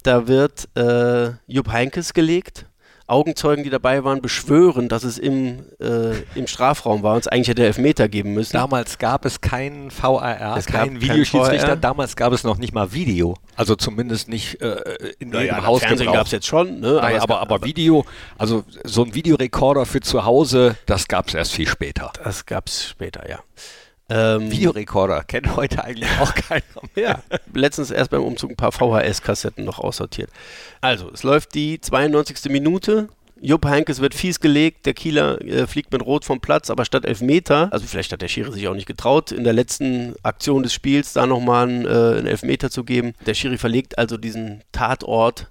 Da 0.02 0.26
wird 0.26 0.69
äh, 0.76 1.33
Jupp 1.47 1.69
Heinkes 1.69 2.14
gelegt 2.14 2.66
Augenzeugen, 3.12 3.62
die 3.62 3.71
dabei 3.71 4.02
waren, 4.04 4.21
beschwören, 4.23 4.88
dass 4.88 5.04
es 5.04 5.19
im, 5.19 5.61
äh, 5.81 6.12
im 6.35 6.47
Strafraum 6.47 7.02
war 7.02 7.14
und 7.14 7.21
es 7.21 7.28
eigentlich 7.28 7.49
hätte 7.49 7.64
Elfmeter 7.64 8.09
geben 8.09 8.35
müssen. 8.35 8.54
Damals 8.54 8.99
gab 8.99 9.25
es 9.25 9.40
keinen 9.40 9.90
VAR, 9.90 10.57
Es 10.57 10.66
keinen 10.66 10.99
kein 10.99 11.00
Videoschiedsrichter. 11.00 11.69
VAR. 11.69 11.76
Damals 11.76 12.16
gab 12.16 12.33
es 12.33 12.42
noch 12.42 12.59
nicht 12.59 12.75
mal 12.75 12.92
Video. 12.92 13.35
Also 13.57 13.76
zumindest 13.76 14.28
nicht 14.28 14.61
äh, 14.62 14.76
in 15.19 15.28
jedem 15.28 15.31
Naja, 15.31 15.64
Haus 15.66 15.83
Fernsehen 15.83 16.12
gab 16.12 16.26
es 16.26 16.33
jetzt 16.33 16.47
schon, 16.47 16.81
ne? 16.81 16.95
Nein, 17.02 17.21
aber, 17.21 17.35
gab- 17.35 17.42
aber 17.52 17.64
Video, 17.64 18.04
also 18.38 18.64
so 18.85 19.04
ein 19.04 19.14
Videorekorder 19.14 19.87
für 19.87 20.00
zu 20.00 20.25
Hause, 20.25 20.76
das 20.87 21.07
gab 21.07 21.28
es 21.28 21.35
erst 21.35 21.52
viel 21.52 21.69
später. 21.69 22.12
Das 22.25 22.47
gab 22.47 22.66
es 22.69 22.88
später, 22.88 23.28
ja. 23.28 23.40
Ähm, 24.14 24.50
Videorekorder 24.50 25.25
kennt 25.25 25.57
heute 25.57 25.85
eigentlich 25.85 26.11
auch 26.21 26.35
keiner 26.35 26.62
mehr. 26.95 27.23
Ja, 27.31 27.38
letztens 27.54 27.90
erst 27.90 28.11
beim 28.11 28.23
Umzug 28.23 28.50
ein 28.50 28.57
paar 28.57 28.73
VHS-Kassetten 28.73 29.64
noch 29.64 29.78
aussortiert. 29.78 30.31
Also, 30.83 31.11
es 31.11 31.23
läuft 31.23 31.54
die 31.54 31.81
92. 31.81 32.50
Minute. 32.50 33.09
Jupp 33.40 33.64
Heynckes 33.64 34.00
wird 34.00 34.14
fies 34.14 34.38
gelegt, 34.38 34.87
der 34.87 34.95
Kieler 34.95 35.40
äh, 35.40 35.66
fliegt 35.66 35.90
mit 35.92 36.02
Rot 36.02 36.25
vom 36.25 36.40
Platz, 36.40 36.71
aber 36.71 36.85
statt 36.85 37.04
Elfmeter, 37.04 37.73
also 37.73 37.87
vielleicht 37.87 38.12
hat 38.12 38.23
der 38.23 38.28
Schiri 38.28 38.52
sich 38.52 38.69
auch 38.69 38.75
nicht 38.75 38.87
getraut, 38.87 39.33
in 39.33 39.42
der 39.42 39.52
letzten 39.52 40.14
Aktion 40.23 40.62
des 40.62 40.73
Spiels 40.73 41.12
da 41.12 41.26
nochmal 41.26 41.69
einen, 41.69 41.87
äh, 41.87 41.88
einen 41.88 42.26
Elfmeter 42.26 42.71
zu 42.71 42.85
geben. 42.85 43.14
Der 43.26 43.35
Schiri 43.35 43.59
verlegt 43.59 43.99
also 43.99 44.16
diesen 44.16 44.62
Tatort 44.71 45.50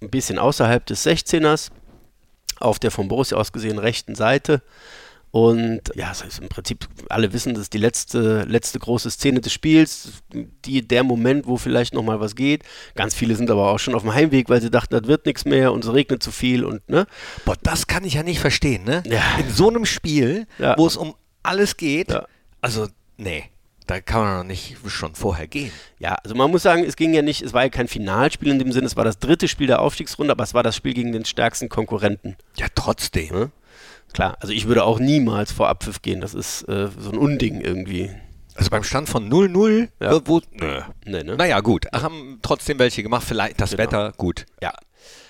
ein 0.00 0.08
bisschen 0.08 0.38
außerhalb 0.38 0.86
des 0.86 1.06
16ers, 1.06 1.70
auf 2.60 2.78
der 2.78 2.90
von 2.90 3.08
Borussia 3.08 3.36
aus 3.36 3.52
gesehen 3.52 3.78
rechten 3.78 4.14
Seite. 4.14 4.62
Und 5.30 5.82
ja, 5.94 6.10
es 6.10 6.22
ist 6.22 6.40
im 6.40 6.48
Prinzip, 6.48 6.88
alle 7.10 7.32
wissen, 7.34 7.52
das 7.54 7.64
ist 7.64 7.74
die 7.74 7.78
letzte, 7.78 8.44
letzte 8.44 8.78
große 8.78 9.10
Szene 9.10 9.40
des 9.40 9.52
Spiels, 9.52 10.22
die, 10.64 10.86
der 10.86 11.02
Moment, 11.04 11.46
wo 11.46 11.58
vielleicht 11.58 11.92
nochmal 11.92 12.18
was 12.20 12.34
geht. 12.34 12.62
Ganz 12.94 13.14
viele 13.14 13.34
sind 13.36 13.50
aber 13.50 13.70
auch 13.70 13.78
schon 13.78 13.94
auf 13.94 14.02
dem 14.02 14.14
Heimweg, 14.14 14.48
weil 14.48 14.62
sie 14.62 14.70
dachten, 14.70 14.94
das 14.98 15.06
wird 15.06 15.26
nichts 15.26 15.44
mehr 15.44 15.72
und 15.72 15.84
es 15.84 15.92
regnet 15.92 16.22
zu 16.22 16.30
viel 16.32 16.64
und 16.64 16.88
ne? 16.88 17.06
Boah, 17.44 17.56
das 17.62 17.86
kann 17.86 18.04
ich 18.04 18.14
ja 18.14 18.22
nicht 18.22 18.40
verstehen, 18.40 18.84
ne? 18.84 19.02
Ja. 19.06 19.22
In 19.38 19.50
so 19.50 19.68
einem 19.68 19.84
Spiel, 19.84 20.46
Ja. 20.58 20.74
wo 20.78 20.86
es 20.86 20.96
um 20.96 21.14
alles 21.42 21.76
geht, 21.76 22.10
Ja. 22.10 22.26
also, 22.62 22.88
nee, 23.18 23.44
da 23.86 24.00
kann 24.00 24.22
man 24.22 24.38
doch 24.38 24.44
nicht 24.44 24.76
schon 24.88 25.14
vorher 25.14 25.46
gehen. 25.46 25.72
Ja, 25.98 26.14
also 26.24 26.34
man 26.34 26.50
muss 26.50 26.62
sagen, 26.62 26.84
es 26.84 26.96
ging 26.96 27.12
ja 27.14 27.22
nicht, 27.22 27.42
es 27.42 27.52
war 27.52 27.62
ja 27.64 27.68
kein 27.70 27.88
Finalspiel 27.88 28.48
in 28.50 28.58
dem 28.58 28.72
Sinne, 28.72 28.86
es 28.86 28.96
war 28.96 29.04
das 29.04 29.18
dritte 29.18 29.46
Spiel 29.48 29.66
der 29.66 29.80
Aufstiegsrunde, 29.82 30.32
aber 30.32 30.44
es 30.44 30.54
war 30.54 30.62
das 30.62 30.74
Spiel 30.76 30.94
gegen 30.94 31.12
den 31.12 31.24
stärksten 31.26 31.68
Konkurrenten. 31.68 32.36
Ja, 32.56 32.66
trotzdem. 32.74 33.50
Klar, 34.12 34.36
also 34.40 34.52
ich 34.52 34.66
würde 34.66 34.84
auch 34.84 34.98
niemals 34.98 35.52
vor 35.52 35.68
Abpfiff 35.68 36.02
gehen, 36.02 36.20
das 36.20 36.34
ist 36.34 36.62
äh, 36.68 36.88
so 36.98 37.10
ein 37.10 37.18
Unding 37.18 37.60
irgendwie. 37.60 38.10
Also 38.54 38.70
beim 38.70 38.82
Stand 38.82 39.08
von 39.08 39.30
0-0, 39.30 39.88
Ja. 40.00 40.20
wo, 40.26 40.40
nö. 40.52 40.80
Nee, 41.04 41.22
ne? 41.22 41.36
Naja, 41.36 41.60
gut, 41.60 41.86
haben 41.92 42.38
trotzdem 42.42 42.78
welche 42.80 43.02
gemacht, 43.02 43.24
vielleicht 43.26 43.60
das 43.60 43.70
Genau. 43.70 43.82
Wetter, 43.82 44.12
gut. 44.16 44.46
Ja. 44.62 44.72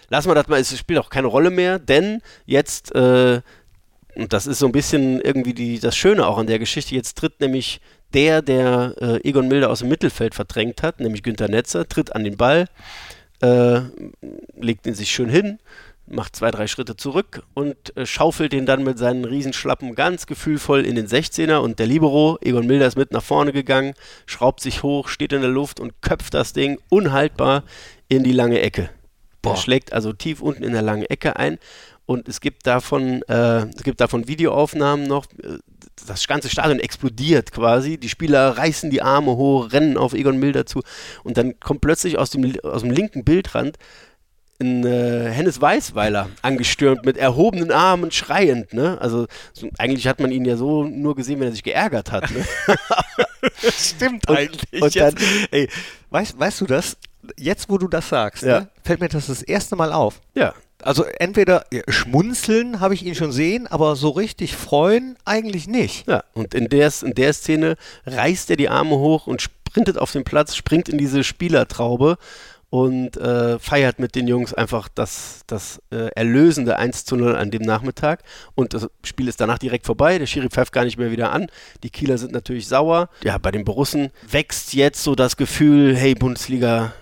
Lassen 0.09 0.31
wir 0.31 0.35
das 0.35 0.49
mal, 0.49 0.59
es 0.59 0.77
spielt 0.79 0.99
auch 0.99 1.11
keine 1.11 1.27
Rolle 1.27 1.51
mehr, 1.51 1.79
denn 1.79 2.23
jetzt, 2.47 2.95
äh, 2.95 3.43
und 4.15 4.33
das 4.33 4.47
ist 4.47 4.59
so 4.61 4.67
ein 4.67 4.73
bisschen 4.73 5.21
irgendwie 5.21 5.53
die, 5.53 5.79
das 5.79 5.95
Schöne 5.97 6.27
auch 6.27 6.39
an 6.39 6.47
der 6.47 6.59
Geschichte, 6.59 6.95
jetzt 6.95 7.19
tritt 7.19 7.41
nämlich 7.41 7.81
der, 8.15 8.41
der 8.41 8.95
äh, 9.03 9.29
Egon 9.29 9.49
Milder 9.49 9.69
aus 9.69 9.81
dem 9.81 9.91
Mittelfeld 9.91 10.35
verdrängt 10.35 10.83
hat, 10.83 10.99
nämlich 11.01 11.23
Günter 11.23 11.49
Netzer, 11.49 11.87
tritt 11.87 12.15
an 12.17 12.25
den 12.25 12.39
Ball, 12.39 12.67
äh, 13.43 13.81
legt 14.59 14.87
ihn 14.87 14.95
sich 14.95 15.11
schön 15.11 15.29
hin, 15.29 15.59
macht 16.11 16.37
zwei, 16.37 16.51
drei 16.51 16.67
Schritte 16.67 16.97
zurück 16.97 17.43
und 17.55 17.97
äh, 17.97 18.07
schaufelt 18.07 18.53
den 18.53 18.67
dann 18.67 18.85
mit 18.85 18.99
seinen 18.99 19.25
Riesenschlappen 19.25 19.95
ganz 19.95 20.27
gefühlvoll 20.27 20.85
in 20.85 20.95
den 20.95 21.07
16er 21.07 21.59
und 21.59 21.79
der 21.79 21.87
Libero, 21.87 22.39
Egon 22.41 22.67
Milder 22.67 22.87
ist 22.87 22.97
mit 22.97 23.13
nach 23.13 23.23
vorne 23.23 23.53
gegangen, 23.53 23.95
schraubt 24.27 24.61
sich 24.61 24.83
hoch, 24.83 25.09
steht 25.09 25.33
in 25.33 25.41
der 25.41 25.51
Luft 25.51 25.81
und 25.81 26.01
köpft 26.03 26.35
das 26.35 26.53
Ding 26.53 26.79
unhaltbar 26.89 27.65
in 28.09 28.25
die 28.25 28.33
lange 28.33 28.61
Ecke. 28.61 28.91
Der 29.45 29.51
Boah. 29.51 29.57
schlägt 29.57 29.93
also 29.93 30.13
tief 30.13 30.41
unten 30.41 30.65
in 30.65 30.73
der 30.73 30.83
langen 30.83 31.05
Ecke 31.05 31.37
ein 31.37 31.59
und 32.09 32.27
es 32.27 32.41
gibt 32.41 32.67
davon, 32.67 33.23
äh, 33.29 33.67
es 33.67 33.83
gibt 33.85 34.01
davon 34.01 34.29
Videoaufnahmen 34.29 35.07
noch. 35.07 35.27
Das 36.07 36.27
ganze 36.27 36.49
Stadion 36.49 36.81
explodiert 36.81 37.53
quasi. 37.53 37.99
Die 37.99 38.09
Spieler 38.09 38.57
reißen 38.57 38.89
die 38.89 39.03
Arme 39.03 39.37
hoch, 39.37 39.73
rennen 39.73 39.99
auf 39.99 40.15
Egon 40.15 40.39
Milder 40.39 40.65
zu 40.65 40.81
und 41.23 41.37
dann 41.37 41.61
kommt 41.61 41.83
plötzlich 41.83 42.19
aus 42.19 42.31
dem, 42.31 42.59
aus 42.63 42.81
dem 42.81 42.93
linken 42.93 43.25
Bildrand 43.25 43.77
ein 44.61 44.85
äh, 44.85 45.31
Hennes 45.31 45.61
Weißweiler 45.61 46.29
angestürmt 46.43 47.05
mit 47.05 47.17
erhobenen 47.17 47.71
Armen 47.71 48.11
schreiend. 48.11 48.73
Ne? 48.75 48.99
Also 49.01 49.27
so, 49.53 49.69
eigentlich 49.79 50.09
hat 50.09 50.19
man 50.21 50.33
ihn 50.33 50.45
ja 50.45 50.57
so 50.57 50.85
nur 50.85 51.15
gesehen, 51.15 51.39
wenn 51.41 51.49
er 51.49 51.53
sich 51.53 51.63
geärgert 51.63 52.11
hat. 52.11 52.29
Ne? 52.31 52.45
Stimmt 53.79 54.29
Und- 54.29 54.37
eigentlich. 54.37 54.83
und 54.83 54.95
jetzt, 54.95 55.17
ey, 55.51 55.69
weißt, 56.11 56.39
weißt 56.39 56.61
du 56.63 56.67
das? 56.67 56.97
Jetzt, 57.37 57.69
wo 57.69 57.79
du 57.79 57.89
das 57.89 58.09
sagst, 58.09 58.43
Ja. 58.43 58.61
ne, 58.61 58.69
fällt 58.85 59.01
mir 59.01 59.09
das 59.09 59.27
das 59.27 59.43
erste 59.43 59.77
Mal 59.77 59.93
auf. 59.93 60.21
ja. 60.35 60.55
Also 60.81 61.03
entweder 61.19 61.65
schmunzeln 61.89 62.79
habe 62.79 62.95
ich 62.95 63.05
ihn 63.05 63.17
schon 63.17 63.33
sehen, 63.33 63.67
aber 63.67 63.97
so 63.97 64.11
richtig 64.11 64.55
freuen 64.55 65.17
eigentlich 65.25 65.67
nicht. 65.67 66.07
Ja, 66.07 66.23
und 66.35 66.55
in 66.55 66.69
der, 66.69 66.93
in 67.03 67.15
der 67.15 67.33
Szene 67.33 67.75
reißt 68.07 68.49
er 68.51 68.57
die 68.57 68.69
Arme 68.69 68.95
hoch 68.97 69.27
und 69.27 69.43
sprintet 69.43 69.99
auf 69.99 70.13
den 70.13 70.23
Platz, 70.23 70.55
springt 70.55 70.89
in 70.89 70.97
diese 70.97 71.25
Spielertraube 71.25 72.17
und 72.71 73.17
äh, 73.17 73.59
feiert 73.59 73.99
mit 73.99 74.15
den 74.15 74.29
Jungs 74.29 74.53
einfach 74.53 74.89
das, 74.95 75.43
das 75.47 75.81
äh, 75.91 76.11
erlösende 76.15 76.77
1 76.77 77.05
zu 77.05 77.17
0 77.17 77.37
an 77.37 77.51
dem 77.51 77.63
Nachmittag. 77.63 78.23
Und 78.55 78.75
das 78.75 78.89
Spiel 79.05 79.29
ist 79.29 79.41
danach 79.41 79.59
direkt 79.59 79.87
vorbei. 79.87 80.19
Der 80.19 80.27
Schiri 80.27 80.49
pfeift 80.49 80.73
gar 80.73 80.85
nicht 80.85 80.99
mehr 80.99 81.11
wieder 81.11 81.33
an. 81.33 81.47
Die 81.83 81.91
Kieler 81.91 82.19
sind 82.19 82.33
natürlich 82.33 82.69
sauer. 82.69 83.09
Ja, 83.25 83.39
bei 83.39 83.51
den 83.51 83.65
Borussen 83.65 84.11
wächst 84.31 84.75
jetzt 84.75 85.03
so 85.03 85.15
das 85.15 85.37
Gefühl, 85.37 85.97
hey 85.97 86.15
Bundesliga, 86.15 86.93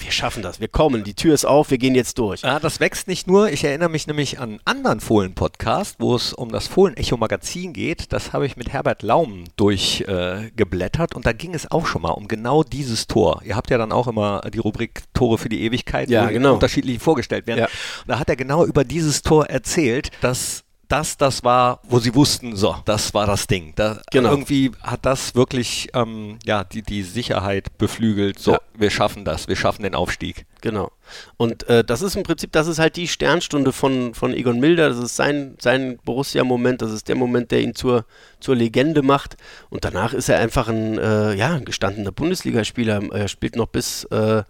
wir 0.00 0.10
schaffen 0.12 0.42
das, 0.42 0.60
wir 0.60 0.68
kommen, 0.68 1.04
die 1.04 1.14
Tür 1.14 1.34
ist 1.34 1.44
auf, 1.44 1.70
wir 1.70 1.78
gehen 1.78 1.94
jetzt 1.94 2.18
durch. 2.18 2.42
Ja, 2.42 2.58
das 2.58 2.80
wächst 2.80 3.08
nicht 3.08 3.26
nur. 3.26 3.50
Ich 3.50 3.64
erinnere 3.64 3.88
mich 3.88 4.06
nämlich 4.06 4.38
an 4.38 4.50
einen 4.50 4.60
anderen 4.64 5.00
Fohlen-Podcast, 5.00 5.96
wo 5.98 6.14
es 6.14 6.32
um 6.32 6.50
das 6.50 6.66
Fohlen-Echo-Magazin 6.68 7.72
geht. 7.72 8.12
Das 8.12 8.32
habe 8.32 8.46
ich 8.46 8.56
mit 8.56 8.70
Herbert 8.72 9.02
Laum 9.02 9.44
durchgeblättert 9.56 11.12
äh, 11.12 11.16
und 11.16 11.26
da 11.26 11.32
ging 11.32 11.54
es 11.54 11.70
auch 11.70 11.86
schon 11.86 12.02
mal 12.02 12.10
um 12.10 12.28
genau 12.28 12.62
dieses 12.62 13.06
Tor. 13.06 13.42
Ihr 13.44 13.56
habt 13.56 13.70
ja 13.70 13.78
dann 13.78 13.92
auch 13.92 14.08
immer 14.08 14.40
die 14.52 14.58
Rubrik 14.58 15.02
Tore 15.14 15.38
für 15.38 15.48
die 15.48 15.62
Ewigkeit, 15.62 16.10
Ja, 16.10 16.26
wo 16.28 16.32
genau. 16.32 16.54
unterschiedlich 16.54 16.98
vorgestellt 16.98 17.46
werden. 17.46 17.60
Ja. 17.60 17.66
Und 17.66 18.08
da 18.08 18.18
hat 18.18 18.28
er 18.28 18.36
genau 18.36 18.64
über 18.64 18.84
dieses 18.84 19.22
Tor 19.22 19.46
erzählt, 19.46 20.10
dass 20.20 20.64
das 20.90 21.16
das 21.16 21.44
war, 21.44 21.80
wo 21.84 21.98
sie 22.00 22.14
wussten, 22.14 22.56
so, 22.56 22.76
das 22.84 23.14
war 23.14 23.26
das 23.26 23.46
Ding. 23.46 23.72
Da, 23.76 24.00
Genau. 24.10 24.30
Irgendwie 24.30 24.72
hat 24.82 25.06
das 25.06 25.34
wirklich 25.34 25.88
ähm, 25.94 26.38
ja, 26.44 26.64
die, 26.64 26.82
die 26.82 27.02
Sicherheit 27.02 27.78
beflügelt. 27.78 28.38
So, 28.38 28.52
Ja. 28.52 28.60
wir 28.76 28.90
schaffen 28.90 29.24
das, 29.24 29.48
wir 29.48 29.56
schaffen 29.56 29.82
den 29.82 29.94
Aufstieg. 29.94 30.46
Genau. 30.60 30.90
Und 31.36 31.68
äh, 31.68 31.82
das 31.84 32.02
ist 32.02 32.16
im 32.16 32.22
Prinzip, 32.22 32.52
das 32.52 32.66
ist 32.66 32.78
halt 32.78 32.96
die 32.96 33.08
Sternstunde 33.08 33.72
von, 33.72 34.14
von 34.14 34.34
Egon 34.34 34.60
Milder. 34.60 34.88
Das 34.90 34.98
ist 34.98 35.16
sein, 35.16 35.56
sein 35.60 35.98
Borussia-Moment. 36.04 36.82
Das 36.82 36.92
ist 36.92 37.08
der 37.08 37.16
Moment, 37.16 37.50
der 37.50 37.62
ihn 37.62 37.74
zur, 37.74 38.04
zur 38.40 38.56
Legende 38.56 39.02
macht. 39.02 39.36
Und 39.70 39.84
danach 39.84 40.12
ist 40.12 40.28
er 40.28 40.38
einfach 40.38 40.68
ein, 40.68 40.98
äh, 40.98 41.34
ja, 41.34 41.54
ein 41.54 41.64
gestandener 41.64 42.12
Bundesligaspieler. 42.12 43.00
Er 43.12 43.28
spielt 43.28 43.56
noch 43.56 43.68
bis, 43.68 44.04
äh, 44.04 44.42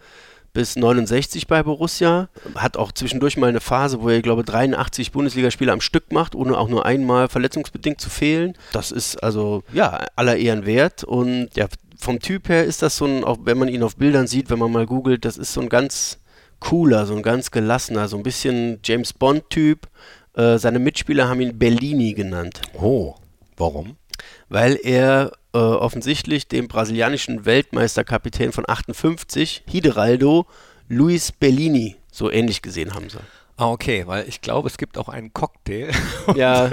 bis 0.53 0.77
69 0.77 1.47
bei 1.47 1.63
Borussia. 1.63 2.29
Hat 2.55 2.77
auch 2.77 2.93
zwischendurch 2.93 3.37
mal 3.37 3.49
eine 3.49 3.61
Phase, 3.61 4.01
wo 4.03 4.09
er, 4.09 4.17
ich 4.17 4.23
glaube, 4.23 4.45
83 4.45 5.13
Bundesligaspiele 5.13 5.73
am 5.73 5.81
Stück 5.81 6.13
macht, 6.13 6.35
ohne 6.35 6.59
auch 6.59 6.69
nur 6.69 6.85
einmal 6.87 7.29
verletzungsbedingt 7.29 8.01
zu 8.01 8.11
fehlen. 8.11 8.55
Das 8.73 8.91
ist 8.91 9.17
also, 9.23 9.63
ja, 9.73 10.05
aller 10.17 10.37
Ehren 10.37 10.67
wert. 10.67 11.05
Und 11.05 11.49
ja, 11.55 11.67
vom 11.99 12.19
Typ 12.21 12.49
her 12.49 12.65
ist 12.65 12.83
das 12.83 12.97
so 12.97 13.05
ein, 13.05 13.25
auch 13.25 13.39
wenn 13.45 13.59
man 13.59 13.69
ihn 13.69 13.83
auf 13.83 13.97
Bildern 13.97 14.27
sieht, 14.27 14.51
wenn 14.51 14.59
man 14.59 14.73
mal 14.73 14.87
googelt, 14.87 15.25
das 15.25 15.37
ist 15.37 15.53
so 15.53 15.61
ein 15.61 15.69
ganz 15.69 16.19
cooler, 16.61 17.07
so 17.07 17.15
ein 17.15 17.23
ganz 17.23 17.51
gelassener, 17.51 18.09
so 18.09 18.17
ein 18.17 18.23
bisschen 18.23 18.81
James 18.85 19.13
Bond-Typ. 19.13 19.87
Äh, 20.35 20.59
seine 20.59 20.79
Mitspieler 20.79 21.29
haben 21.29 21.41
ihn 21.41 21.59
Bellini 21.59 22.13
genannt, 22.15 22.61
Oh, 22.79 23.15
warum? 23.57 23.97
weil 24.49 24.79
er 24.83 25.33
äh, 25.53 25.59
offensichtlich 25.59 26.49
dem 26.49 26.69
brasilianischen 26.69 27.45
Weltmeisterkapitän 27.45 28.53
von 28.53 28.65
58, 28.69 29.65
Hideraldo, 29.69 30.47
Luis 30.89 31.33
Bellini, 31.33 31.97
so 32.13 32.31
ähnlich 32.31 32.63
gesehen 32.63 32.95
haben 32.95 33.09
soll. 33.11 33.23
Ah, 33.57 33.69
okay, 33.69 34.07
weil 34.07 34.27
ich 34.27 34.41
glaube, 34.41 34.69
es 34.69 34.79
gibt 34.79 34.97
auch 34.97 35.11
einen 35.11 35.35
Cocktail. 35.35 35.91
Ja. 36.35 36.71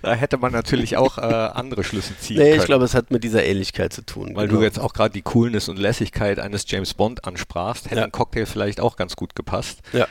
da 0.00 0.14
hätte 0.14 0.38
man 0.38 0.52
natürlich 0.52 0.96
auch 0.96 1.18
äh, 1.18 1.20
andere 1.22 1.84
Schlüsse 1.84 2.16
ziehen 2.18 2.38
Nee, 2.38 2.50
können. 2.50 2.60
ich 2.60 2.66
glaube, 2.66 2.84
es 2.84 2.94
hat 2.94 3.10
mit 3.10 3.22
dieser 3.24 3.44
Ähnlichkeit 3.44 3.92
zu 3.92 4.02
tun. 4.06 4.34
weil 4.34 4.46
genau. 4.46 4.60
du 4.60 4.64
jetzt 4.64 4.78
auch 4.78 4.94
gerade 4.94 5.12
die 5.12 5.22
Coolness 5.22 5.68
und 5.68 5.78
Lässigkeit 5.78 6.38
eines 6.38 6.64
James 6.66 6.94
Bond 6.94 7.24
ansprachst, 7.26 7.86
hätte 7.86 7.96
Ja. 7.96 8.04
ein 8.04 8.12
Cocktail 8.12 8.46
vielleicht 8.46 8.80
auch 8.80 8.96
ganz 8.96 9.14
gut 9.16 9.34
gepasst. 9.36 9.80
Ja. 9.92 10.06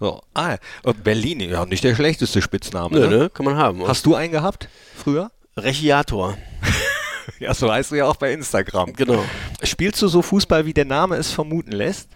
So, 0.00 0.22
ah, 0.34 0.56
und 0.82 1.04
Bellini, 1.04 1.46
ja, 1.46 1.66
nicht 1.66 1.84
der 1.84 1.94
schlechteste 1.94 2.40
Spitzname. 2.40 2.98
Nö, 2.98 3.08
ne? 3.08 3.16
ne? 3.18 3.30
Kann 3.30 3.44
man 3.44 3.56
haben. 3.56 3.86
Hast 3.86 4.06
du 4.06 4.14
einen 4.14 4.32
gehabt 4.32 4.68
früher? 4.94 5.30
Rechiator. 5.56 6.36
Ja, 7.40 7.54
so 7.54 7.70
heißt 7.72 7.90
du 7.90 7.96
ja 7.96 8.06
auch 8.06 8.16
bei 8.16 8.32
Instagram. 8.32 8.92
Genau. 8.94 9.24
Spielst 9.62 10.00
du 10.02 10.08
so 10.08 10.22
Fußball, 10.22 10.66
wie 10.66 10.74
der 10.74 10.84
Name 10.84 11.16
es 11.16 11.30
vermuten 11.32 11.72
lässt? 11.72 12.08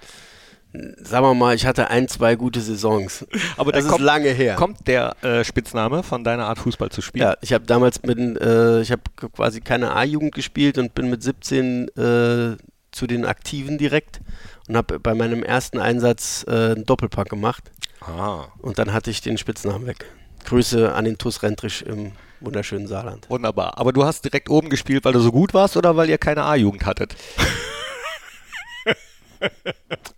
Sagen 0.72 1.26
wir 1.26 1.34
mal, 1.34 1.56
ich 1.56 1.66
hatte 1.66 1.90
ein, 1.90 2.06
zwei 2.06 2.36
gute 2.36 2.60
Saisons. 2.60 3.26
Aber 3.56 3.72
das 3.72 3.80
da 3.82 3.86
ist 3.88 3.92
kommt- 3.92 4.04
lange 4.04 4.28
her. 4.30 4.54
Kommt 4.54 4.86
der 4.86 5.16
äh, 5.24 5.42
Spitzname 5.42 6.04
von 6.04 6.22
deiner 6.22 6.46
Art 6.46 6.60
Fußball 6.60 6.90
zu 6.90 7.02
spielen? 7.02 7.26
Ja, 7.26 7.34
ich 7.40 7.52
habe 7.52 7.64
damals 7.66 8.02
mit, 8.04 8.18
äh, 8.18 8.80
ich 8.80 8.92
habe 8.92 9.02
quasi 9.34 9.60
keine 9.60 9.96
A-Jugend 9.96 10.32
gespielt 10.32 10.78
und 10.78 10.94
bin 10.94 11.10
mit 11.10 11.24
17 11.24 11.88
äh, 11.88 12.56
zu 12.92 13.06
den 13.08 13.24
Aktiven 13.24 13.78
direkt 13.78 14.20
und 14.68 14.76
habe 14.76 15.00
bei 15.00 15.12
meinem 15.14 15.42
ersten 15.42 15.80
Einsatz 15.80 16.44
äh, 16.46 16.50
einen 16.52 16.86
Doppelpack 16.86 17.28
gemacht. 17.28 17.72
Ah. 18.00 18.44
Und 18.58 18.78
dann 18.78 18.92
hatte 18.92 19.10
ich 19.10 19.20
den 19.22 19.38
Spitznamen 19.38 19.88
weg. 19.88 20.06
Grüße 20.44 20.92
an 20.94 21.04
den 21.04 21.18
TuS 21.18 21.42
Rentrisch 21.42 21.82
im 21.82 22.12
wunderschönen 22.40 22.86
Saarland. 22.86 23.28
Wunderbar. 23.28 23.78
Aber 23.78 23.92
du 23.92 24.04
hast 24.04 24.24
direkt 24.24 24.48
oben 24.48 24.68
gespielt, 24.70 25.04
weil 25.04 25.12
du 25.12 25.20
so 25.20 25.30
gut 25.32 25.52
warst 25.54 25.76
oder 25.76 25.96
weil 25.96 26.08
ihr 26.08 26.18
keine 26.18 26.44
A-Jugend 26.44 26.86
hattet? 26.86 27.14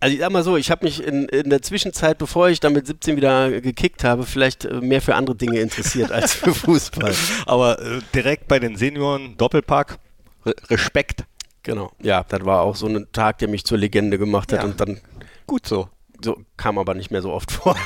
Also 0.01 0.13
ich 0.13 0.19
sag 0.19 0.31
mal 0.33 0.43
so, 0.43 0.57
ich 0.57 0.69
habe 0.69 0.83
mich 0.83 1.01
in, 1.01 1.29
in 1.29 1.49
der 1.49 1.61
Zwischenzeit, 1.61 2.17
bevor 2.17 2.49
ich 2.49 2.59
dann 2.59 2.73
mit 2.73 2.85
17 2.87 3.15
wieder 3.15 3.61
gekickt 3.61 4.03
habe, 4.03 4.23
vielleicht 4.25 4.65
äh, 4.65 4.81
mehr 4.81 5.01
für 5.01 5.15
andere 5.15 5.37
Dinge 5.37 5.61
interessiert 5.61 6.11
als 6.11 6.33
für 6.33 6.53
Fußball. 6.53 7.13
Aber 7.45 7.81
äh, 7.81 8.01
direkt 8.13 8.49
bei 8.49 8.59
den 8.59 8.75
Senioren 8.75 9.37
Doppelpack, 9.37 9.97
Re 10.45 10.53
Respekt. 10.69 11.23
Genau. 11.63 11.93
Ja, 12.01 12.25
das 12.27 12.43
war 12.43 12.63
auch 12.63 12.75
so 12.75 12.87
ein 12.87 13.07
Tag, 13.13 13.37
der 13.37 13.47
mich 13.47 13.63
zur 13.63 13.77
Legende 13.77 14.17
gemacht 14.17 14.51
hat 14.51 14.59
Ja. 14.59 14.65
und 14.65 14.81
dann 14.81 14.99
Gut 15.47 15.65
so. 15.67 15.87
so, 16.21 16.43
kam 16.57 16.77
aber 16.77 16.93
nicht 16.93 17.09
mehr 17.09 17.21
so 17.21 17.31
oft 17.31 17.49
vor. 17.53 17.77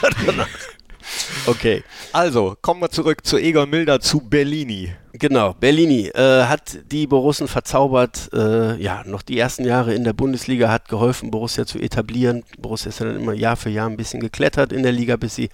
Okay. 1.46 1.84
Also, 2.12 2.56
kommen 2.62 2.82
wir 2.82 2.90
zurück 2.90 3.26
zu 3.26 3.38
Egon 3.38 3.70
Milder, 3.70 4.00
zu 4.00 4.20
Bellini. 4.20 4.94
Genau, 5.14 5.54
Bellini 5.54 6.10
äh, 6.10 6.44
hat 6.44 6.78
die 6.92 7.08
Borussen 7.08 7.48
verzaubert, 7.48 8.30
äh, 8.34 8.76
ja, 8.82 9.04
noch 9.06 9.24
die 9.24 9.40
ersten 9.40 9.66
Jahre 9.66 9.94
in 9.94 10.04
der 10.04 10.14
Bundesliga, 10.14 10.70
hat 10.70 10.88
geholfen, 10.90 11.32
Borussia 11.32 11.66
zu 11.66 11.80
etablieren. 11.80 12.44
Borussia 12.60 12.90
ist 12.90 13.02
dann 13.02 13.16
immer 13.16 13.34
Jahr 13.34 13.56
für 13.56 13.70
Jahr 13.70 13.90
ein 13.90 13.98
bisschen 13.98 14.20
geklettert 14.20 14.72
in 14.72 14.84
der 14.84 14.92
Liga, 14.92 15.16
bis 15.16 15.36
sie, 15.36 15.50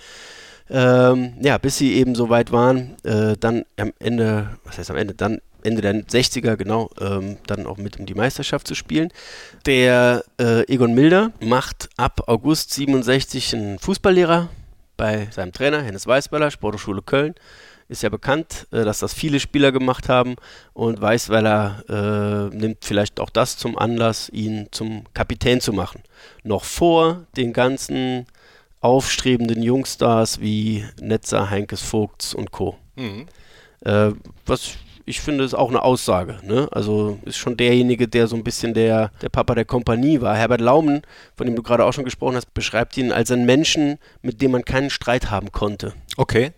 ähm, 0.70 1.36
ja, 1.42 1.58
bis 1.58 1.78
sie 1.78 1.94
eben 1.94 2.14
so 2.14 2.30
weit 2.30 2.52
waren. 2.52 2.98
Äh, 3.04 3.38
dann 3.40 3.64
am 3.78 3.94
Ende, 4.00 4.50
was 4.66 4.78
heißt 4.78 4.92
am 4.92 4.98
Ende, 4.98 5.14
dann 5.14 5.40
Ende 5.64 5.82
der 5.82 5.94
60er, 5.94 6.58
genau, 6.58 6.90
ähm, 7.00 7.38
dann 7.48 7.66
auch 7.66 7.78
mit 7.78 7.98
um 8.00 8.06
die 8.06 8.16
Meisterschaft 8.16 8.68
zu 8.68 8.76
spielen. 8.76 9.10
Der 9.66 10.24
äh, 10.40 10.70
Egon 10.72 10.94
Milder 10.94 11.32
macht 11.40 11.90
ab 11.96 12.24
August 12.28 12.74
67 12.74 13.56
einen 13.56 13.80
Fußballlehrer 13.80 14.50
bei 14.98 15.28
seinem 15.32 15.52
Trainer, 15.52 15.82
Hennes 15.82 16.08
Weißweiler, 16.08 16.52
Sporthochschule 16.52 17.02
Köln. 17.02 17.36
Ist 17.90 18.02
ja 18.02 18.10
bekannt, 18.10 18.68
äh, 18.72 18.84
dass 18.84 19.00
das 19.00 19.14
viele 19.14 19.40
Spieler 19.40 19.72
gemacht 19.72 20.10
haben 20.10 20.36
und 20.74 21.02
Weißweiler 21.02 22.50
äh, 22.52 22.56
nimmt 22.56 22.86
vielleicht 22.86 23.20
auch 23.20 23.30
das 23.30 23.58
zum 23.58 23.78
Anlass, 23.78 24.30
ihn 24.30 24.68
zum 24.72 25.04
Kapitän 25.14 25.60
zu 25.62 25.74
machen. 25.74 26.02
Noch 26.44 26.64
vor 26.64 27.26
den 27.36 27.54
ganzen 27.54 28.26
aufstrebenden 28.80 29.64
Jungstars 29.64 30.40
wie 30.40 30.86
Netzer, 31.00 31.50
Heinkes 31.50 31.82
Vogts 31.82 32.34
und 32.34 32.52
Co. 32.52 32.78
Äh, 33.82 34.12
was 34.46 34.76
ich 35.06 35.22
finde, 35.22 35.44
ist 35.44 35.54
auch 35.54 35.70
eine 35.70 35.84
Aussage. 35.84 36.40
Ne? 36.44 36.68
Also 36.72 37.20
ist 37.24 37.38
schon 37.38 37.58
derjenige, 37.58 38.08
der 38.08 38.28
so 38.28 38.36
ein 38.36 38.44
bisschen 38.44 38.74
der, 38.74 39.12
der 39.22 39.30
Papa 39.30 39.56
der 39.56 39.66
Kompanie 39.66 40.22
war. 40.22 40.36
Herbert 40.36 40.62
Laumen, 40.62 41.02
von 41.36 41.46
dem 41.46 41.56
du 41.56 41.64
gerade 41.64 41.84
auch 41.86 41.94
schon 41.94 42.06
gesprochen 42.06 42.36
hast, 42.36 42.54
beschreibt 42.54 42.98
ihn 42.98 43.12
als 43.12 43.30
einen 43.32 43.46
Menschen, 43.46 43.98
mit 44.22 44.42
dem 44.42 44.52
man 44.52 44.64
keinen 44.64 44.90
Streit 44.90 45.30
haben 45.30 45.52
konnte. 45.52 45.94
Okay. 46.16 46.52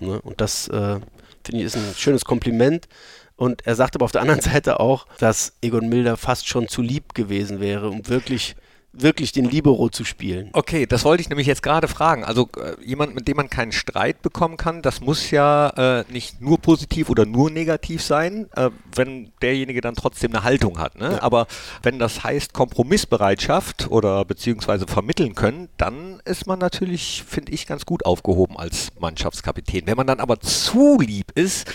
Ne? 0.00 0.20
Und 0.22 0.40
das, 0.40 0.68
äh, 0.68 0.98
finde 1.44 1.60
ich, 1.60 1.64
ist 1.64 1.76
ein 1.76 1.94
schönes 1.96 2.24
Kompliment. 2.24 2.88
Und 3.36 3.66
er 3.66 3.76
sagt 3.76 3.94
aber 3.94 4.04
auf 4.04 4.12
der 4.12 4.22
anderen 4.22 4.40
Seite 4.52 4.80
auch, 4.80 5.06
dass 5.18 5.52
Egon 5.62 5.88
Milder 5.88 6.16
fast 6.16 6.48
schon 6.48 6.68
zu 6.68 6.82
lieb 6.82 7.14
gewesen 7.14 7.60
wäre, 7.60 7.88
um 7.88 8.08
wirklich, 8.08 8.56
wirklich 9.00 9.32
den 9.32 9.44
Libero 9.44 9.88
zu 9.88 10.04
spielen. 10.04 10.50
Okay, 10.52 10.86
das 10.86 11.04
wollte 11.04 11.20
ich 11.20 11.28
nämlich 11.28 11.46
jetzt 11.46 11.62
gerade 11.62 11.88
fragen. 11.88 12.24
Also 12.24 12.48
äh, 12.56 12.82
jemand, 12.84 13.14
mit 13.14 13.28
dem 13.28 13.36
man 13.36 13.50
keinen 13.50 13.72
Streit 13.72 14.22
bekommen 14.22 14.56
kann, 14.56 14.82
das 14.82 15.00
muss 15.00 15.30
ja 15.30 16.00
äh, 16.00 16.04
nicht 16.10 16.40
nur 16.40 16.58
positiv 16.58 17.10
oder 17.10 17.26
nur 17.26 17.50
negativ 17.50 18.02
sein, 18.02 18.48
äh, 18.56 18.70
wenn 18.94 19.32
derjenige 19.42 19.80
dann 19.80 19.94
trotzdem 19.94 20.32
eine 20.32 20.44
Haltung 20.44 20.78
hat. 20.78 20.98
Ne? 20.98 21.22
Aber 21.22 21.46
wenn 21.82 21.98
das 21.98 22.24
heißt 22.24 22.52
Kompromissbereitschaft 22.52 23.90
oder 23.90 24.24
beziehungsweise 24.24 24.86
vermitteln 24.86 25.34
können, 25.34 25.68
dann 25.76 26.20
ist 26.24 26.46
man 26.46 26.58
natürlich, 26.58 27.24
finde 27.26 27.52
ich, 27.52 27.66
ganz 27.66 27.86
gut 27.86 28.04
aufgehoben 28.04 28.56
als 28.56 28.88
Mannschaftskapitän. 28.98 29.86
Wenn 29.86 29.96
man 29.96 30.06
dann 30.06 30.20
aber 30.20 30.40
zu 30.40 30.98
lieb 31.00 31.32
ist, 31.34 31.70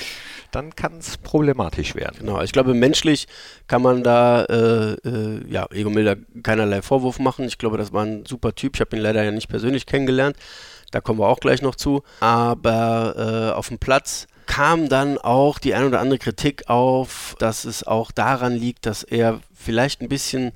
dann 0.52 0.76
kann 0.76 0.98
es 0.98 1.18
problematisch 1.18 1.96
werden. 1.96 2.18
Genau, 2.20 2.42
ich 2.42 2.52
glaube, 2.52 2.74
menschlich 2.74 3.28
kann 3.68 3.82
man 3.82 4.04
da 4.04 4.44
äh, 4.46 4.94
äh, 5.08 5.42
ja, 5.48 5.68
Egon 5.72 5.94
Milder 5.94 6.18
keinerlei 6.44 6.82
Vorwurf 6.82 7.20
machen. 7.20 7.46
Ich 7.46 7.58
glaube, 7.58 7.78
das 7.78 7.94
war 7.94 8.06
ein 8.06 8.26
super 8.26 8.54
Typ. 8.54 8.76
Ich 8.76 8.82
habe 8.82 8.96
ihn 8.96 9.02
leider 9.02 9.24
ja 9.24 9.32
nicht 9.32 9.48
persönlich 9.48 9.86
kennengelernt. 9.86 10.36
Da 10.92 11.02
kommen 11.02 11.20
wir 11.20 11.28
auch 11.28 11.40
gleich 11.40 11.62
noch 11.62 11.76
zu. 11.76 12.04
Aber 12.20 13.52
äh, 13.52 13.56
auf 13.56 13.70
dem 13.70 13.80
Platz 13.80 14.28
kam 14.46 14.90
dann 14.90 15.18
auch 15.18 15.60
die 15.60 15.74
ein 15.74 15.86
oder 15.86 16.00
andere 16.00 16.20
Kritik 16.20 16.70
auf, 16.70 17.36
dass 17.40 17.64
es 17.64 17.84
auch 17.86 18.12
daran 18.12 18.54
liegt, 18.54 18.86
dass 18.86 19.04
er 19.04 19.40
vielleicht 19.54 20.02
ein 20.02 20.10
bisschen 20.10 20.52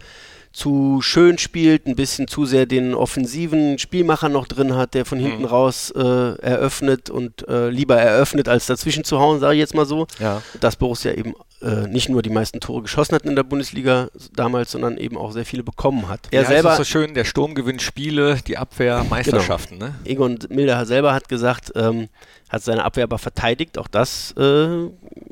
zu 0.56 1.02
schön 1.02 1.38
spielt, 1.38 1.86
ein 1.86 1.98
bisschen 1.98 2.30
zu 2.30 2.46
sehr 2.46 2.66
den 2.66 2.94
offensiven 2.94 3.78
Spielmacher 3.78 4.30
noch 4.30 4.48
drin 4.48 4.76
hat, 4.76 4.94
der 4.94 5.04
von 5.04 5.20
hinten 5.20 5.44
raus 5.44 5.92
äh, 5.92 6.00
eröffnet 6.00 7.10
und 7.10 7.46
äh, 7.50 7.70
lieber 7.70 7.98
eröffnet, 7.98 8.48
als 8.48 8.66
dazwischen 8.66 9.04
zu 9.04 9.20
hauen, 9.20 9.42
sage 9.42 9.56
ich 9.56 9.60
jetzt 9.60 9.76
mal 9.76 9.86
so. 9.86 10.08
Ja. 10.18 10.42
Dass 10.62 10.78
Borussia 10.78 11.12
eben 11.12 11.34
äh, 11.62 11.88
nicht 11.88 12.08
nur 12.08 12.22
die 12.22 12.30
meisten 12.30 12.62
Tore 12.62 12.84
geschossen 12.84 13.16
hat 13.16 13.26
in 13.26 13.36
der 13.36 13.44
Bundesliga 13.44 14.08
damals, 14.34 14.72
sondern 14.72 14.98
eben 14.98 15.18
auch 15.18 15.34
sehr 15.34 15.46
viele 15.46 15.64
bekommen 15.64 16.08
hat. 16.08 16.22
Er 16.32 16.44
ja, 16.44 16.48
selber, 16.48 16.72
ist 16.72 16.78
so 16.78 16.84
schön, 16.86 17.14
der 17.14 17.26
Sturm 17.26 17.54
gewinnt 17.54 17.82
Spiele, 17.82 18.38
die 18.48 18.58
Abwehr 18.58 19.04
Meisterschaften. 19.10 19.78
Ne? 19.78 19.96
Egon 20.06 20.40
Milder 20.48 20.86
selber 20.86 21.14
hat 21.14 21.28
gesagt, 21.28 21.74
ähm, 21.76 22.08
hat 22.56 22.64
seine 22.64 22.86
Abwehr 22.86 23.04
aber 23.04 23.18
verteidigt. 23.18 23.78
Auch 23.78 23.90
das 23.90 24.32
äh, 24.38 24.90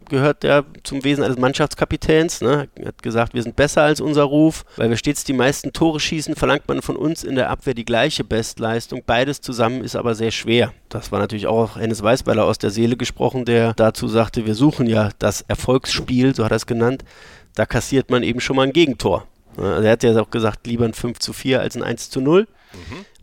gehört 0.10 0.44
ja 0.44 0.64
zum 0.84 1.06
Wesen 1.06 1.24
eines 1.24 1.38
Mannschaftskapitäns. 1.38 2.42
Ne? 2.42 2.68
Er 2.76 2.88
hat 2.90 3.02
gesagt, 3.02 3.34
wir 3.34 3.42
sind 3.42 3.56
besser 3.56 3.82
als 3.82 4.02
unser 4.02 4.24
Ruf, 4.24 4.66
weil 4.76 4.90
wir 4.90 4.98
stets 4.98 5.24
die 5.24 5.32
meisten 5.32 5.72
Tore 5.72 6.02
schießen, 6.02 6.36
verlangt 6.36 6.68
man 6.68 6.82
von 6.82 6.98
uns 6.98 7.24
in 7.24 7.36
der 7.36 7.50
Abwehr 7.50 7.74
die 7.74 7.86
gleiche 7.86 8.26
Bestleistung. 8.26 9.04
Beides 9.06 9.40
zusammen 9.40 9.86
ist 9.86 9.96
aber 9.96 10.16
sehr 10.16 10.32
schwer. 10.32 10.74
Das 10.90 11.14
war 11.14 11.20
natürlich 11.20 11.48
auch 11.48 11.78
Hennes 11.78 12.04
Weißweiler 12.04 12.44
aus 12.44 12.58
der 12.58 12.72
Seele 12.72 12.98
gesprochen, 12.98 13.46
der 13.46 13.74
dazu 13.74 14.10
sagte, 14.10 14.46
wir 14.46 14.54
suchen 14.54 14.88
ja 14.88 15.12
das 15.18 15.42
Erfolgsspiel, 15.42 16.36
so 16.36 16.44
hat 16.44 16.52
er 16.52 16.58
es 16.58 16.66
genannt. 16.66 17.06
Da 17.56 17.66
kassiert 17.66 18.12
man 18.12 18.24
eben 18.24 18.42
schon 18.42 18.58
mal 18.58 18.64
ein 18.64 18.74
Gegentor. 18.74 19.28
Also 19.56 19.84
er 19.84 19.92
hat 19.94 20.04
ja 20.04 20.20
auch 20.20 20.30
gesagt, 20.30 20.68
lieber 20.68 20.84
ein 20.84 20.94
5 20.94 21.20
zu 21.20 21.32
4 21.32 21.62
als 21.62 21.78
ein 21.78 21.84
1 21.84 22.10
zu 22.10 22.20
0. 22.20 22.48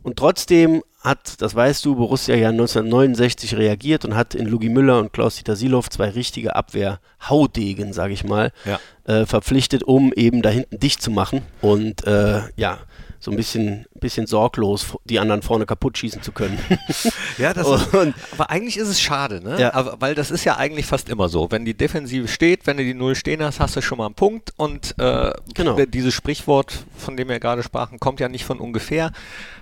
Und 0.03 0.17
trotzdem 0.17 0.83
hat, 1.03 1.41
das 1.41 1.55
weißt 1.55 1.85
du, 1.85 1.95
Borussia 1.97 2.35
ja 2.35 2.49
1969 2.51 3.57
reagiert 3.57 4.05
und 4.05 4.15
hat 4.17 4.35
in 4.35 4.47
Lugi 4.47 4.69
Müller 4.69 4.99
und 4.99 5.13
Klaus-Dieter 5.13 5.57
Silov 5.57 5.89
zwei 5.89 6.11
richtige 6.11 6.57
Abwehr-Haudegen, 6.57 7.93
sage 7.93 8.13
ich 8.13 8.25
mal, 8.25 8.53
Ja. 8.65 8.79
äh, 9.05 9.27
verpflichtet, 9.27 9.83
um 9.83 10.13
eben 10.13 10.43
da 10.43 10.51
hinten 10.51 10.79
dicht 10.79 11.03
zu 11.03 11.11
machen 11.11 11.43
und 11.63 12.07
äh, 12.07 12.43
ja, 12.57 12.79
so 13.23 13.31
ein 13.31 13.37
bisschen, 13.37 13.85
bisschen 14.01 14.27
sorglos 14.27 14.97
die 15.05 15.19
anderen 15.21 15.43
vorne 15.43 15.67
kaputt 15.67 15.99
schießen 15.99 16.23
zu 16.23 16.33
können. 16.33 16.59
Ja, 17.39 17.53
das 17.55 17.69
ist- 17.69 17.89
aber 18.33 18.51
eigentlich 18.51 18.77
ist 18.77 18.89
es 18.89 19.01
schade, 19.01 19.43
ne? 19.43 19.61
Ja. 19.61 19.75
Aber, 19.75 20.01
weil 20.01 20.15
das 20.15 20.31
ist 20.31 20.45
ja 20.45 20.57
eigentlich 20.57 20.87
fast 20.87 21.09
immer 21.09 21.29
so. 21.29 21.51
Wenn 21.51 21.65
die 21.65 21.75
Defensive 21.77 22.29
steht, 22.29 22.67
wenn 22.67 22.77
du 22.79 22.83
die 22.85 22.95
Null 22.95 23.15
stehen 23.15 23.43
hast, 23.43 23.61
hast 23.61 23.77
du 23.77 23.83
schon 23.83 23.99
mal 23.99 24.07
einen 24.07 24.15
Punkt. 24.15 24.53
Und 24.57 24.95
äh, 24.99 25.33
Genau. 25.55 25.77
dieses 25.85 26.15
Sprichwort, 26.15 26.85
von 26.97 27.17
dem 27.17 27.29
wir 27.29 27.39
gerade 27.41 27.63
sprachen, 27.63 28.01
kommt 28.01 28.21
ja 28.21 28.29
nicht 28.29 28.45
von 28.45 28.59
ungefähr. 28.59 29.13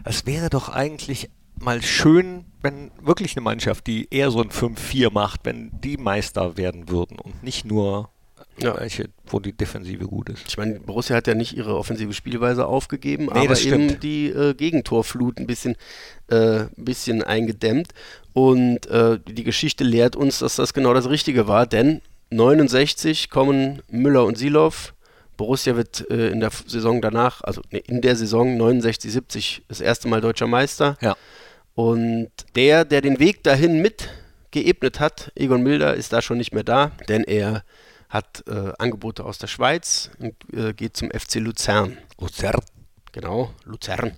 Es 0.05 0.25
wäre 0.27 0.51
doch 0.51 0.69
eigentlich 0.69 1.31
mal 1.61 1.83
schön, 1.83 2.45
wenn 2.63 2.91
wirklich 3.03 3.37
eine 3.37 3.43
Mannschaft, 3.43 3.87
die 3.89 4.09
eher 4.13 4.31
so 4.31 4.41
ein 4.41 4.51
5-4 4.51 5.13
macht, 5.13 5.41
wenn 5.45 5.71
die 5.81 5.97
Meister 5.97 6.57
werden 6.57 6.89
würden 6.89 7.19
und 7.19 7.43
nicht 7.43 7.65
nur 7.65 8.11
Ja. 8.61 8.79
welche, 8.79 9.09
wo 9.27 9.41
die 9.41 9.53
Defensive 9.53 10.07
gut 10.07 10.29
ist. 10.31 10.45
Ich 10.49 10.57
meine, 10.57 10.81
Borussia 10.81 11.17
hat 11.17 11.27
ja 11.27 11.35
nicht 11.35 11.57
ihre 11.57 11.77
offensive 11.77 12.13
Spielweise 12.13 12.67
aufgegeben, 12.67 13.27
Nee, 13.27 13.41
aber 13.47 13.59
eben 13.61 14.01
die 14.01 14.29
äh, 14.29 14.55
Gegentorflut 14.55 15.39
ein 15.39 15.47
bisschen, 15.47 15.77
äh, 16.31 16.61
ein 16.61 16.71
bisschen 16.77 17.23
eingedämmt. 17.23 17.89
Und 18.33 18.87
äh, 18.87 19.19
die 19.27 19.45
Geschichte 19.45 19.85
lehrt 19.85 20.17
uns, 20.17 20.41
dass 20.41 20.57
das 20.57 20.75
genau 20.75 20.95
das 20.95 21.09
Richtige 21.09 21.49
war, 21.49 21.67
denn 21.67 22.01
69 22.31 23.31
kommen 23.31 23.83
Müller 23.91 24.25
und 24.25 24.39
Silov. 24.39 24.95
Borussia 25.37 25.77
wird 25.77 26.11
äh, 26.11 26.31
in 26.31 26.41
der 26.41 26.51
Saison 26.51 27.01
danach, 27.01 27.43
also 27.43 27.63
nee, 27.71 27.83
in 27.87 28.01
der 28.01 28.17
Saison 28.17 28.57
69, 28.57 29.13
70 29.13 29.63
das 29.69 29.81
erste 29.81 30.09
Mal 30.09 30.21
deutscher 30.21 30.47
Meister. 30.49 30.97
Ja. 31.01 31.17
Und 31.75 32.31
der, 32.57 32.85
der 32.85 33.01
den 33.01 33.21
Weg 33.21 33.45
dahin 33.45 33.81
mit 33.81 34.09
geebnet 34.51 34.99
hat, 34.99 35.31
Egon 35.37 35.63
Milder, 35.63 35.95
ist 35.95 36.13
da 36.13 36.23
schon 36.23 36.39
nicht 36.39 36.53
mehr 36.53 36.65
da, 36.65 36.91
denn 37.09 37.23
er 37.23 37.63
hat 38.09 38.45
äh, 38.47 38.73
Angebote 38.79 39.25
aus 39.25 39.39
der 39.39 39.49
Schweiz 39.49 40.11
und 40.19 40.35
äh, 40.53 40.73
geht 40.73 40.97
zum 40.97 41.11
FC 41.11 41.37
Luzern. 41.37 41.99
Luzern. 42.19 42.61
Genau, 43.13 43.53
Luzern. 43.65 44.13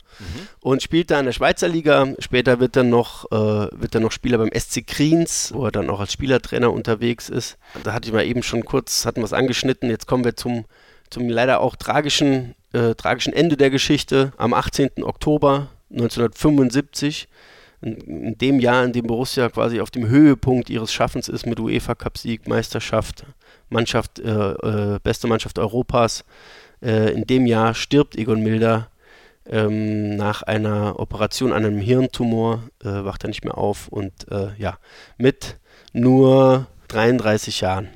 Und 0.61 0.83
spielt 0.83 1.11
da 1.11 1.21
in 1.21 1.27
der 1.27 1.33
Schweizer 1.33 1.69
Liga. 1.69 2.13
Später 2.19 2.61
wird 2.61 2.77
er 2.77 2.83
noch, 2.83 3.31
äh, 3.31 3.69
wird 3.73 3.95
er 3.95 4.01
noch 4.01 4.13
Spieler 4.13 4.39
beim 4.39 4.51
SC 4.53 4.87
Kriens, 4.87 5.53
wo 5.55 5.65
er 5.65 5.73
dann 5.73 5.89
auch 5.91 6.01
als 6.01 6.13
Spielertrainer 6.13 6.73
unterwegs 6.73 7.29
ist. 7.29 7.57
Da 7.85 7.93
hatte 7.93 8.09
ich 8.09 8.13
mal 8.13 8.27
eben 8.27 8.43
schon 8.43 8.65
kurz, 8.65 9.07
hatten 9.07 9.21
wir 9.21 9.25
es 9.25 9.33
angeschnitten. 9.33 9.91
Jetzt 9.91 10.07
kommen 10.07 10.25
wir 10.25 10.37
zum, 10.37 10.65
zum 11.09 11.29
leider 11.29 11.61
auch 11.61 11.77
tragischen, 11.77 12.55
äh, 12.73 12.95
tragischen 12.95 13.33
Ende 13.33 13.57
der 13.57 13.71
Geschichte. 13.71 14.33
Am 14.37 14.53
18. 14.53 15.03
Oktober 15.03 15.69
1975, 15.91 17.29
in, 17.81 17.97
in 17.97 18.39
dem 18.39 18.61
Jahr, 18.61 18.85
in 18.85 18.93
dem 18.93 19.07
Borussia 19.07 19.49
quasi 19.49 19.81
auf 19.81 19.91
dem 19.91 20.09
Höhepunkt 20.09 20.69
ihres 20.69 20.93
Schaffens 20.93 21.29
ist 21.29 21.47
mit 21.47 21.59
UEFA-Cup-Sieg, 21.61 22.49
Meisterschaft, 22.49 23.25
Mannschaft, 23.71 24.19
äh, 24.19 24.31
äh, 24.31 24.99
beste 25.03 25.27
Mannschaft 25.27 25.59
Europas. 25.59 26.25
Äh, 26.83 27.13
in 27.13 27.27
dem 27.27 27.47
Jahr 27.47 27.75
stirbt 27.75 28.17
Egon 28.17 28.43
Milder 28.43 28.89
Ähm, 29.47 30.17
nach 30.17 30.43
einer 30.43 31.01
Operation 31.01 31.53
an 31.53 31.65
einem 31.65 31.81
Hirntumor 31.81 32.63
äh, 32.85 32.89
wacht 32.89 33.25
er 33.25 33.29
nicht 33.29 33.43
mehr 33.43 33.59
auf 33.59 33.89
und 33.89 34.13
äh, 34.31 34.51
ja, 34.59 34.79
mit 35.17 35.57
nur 35.93 36.67
33 36.89 37.61
Jahren. 37.63 37.89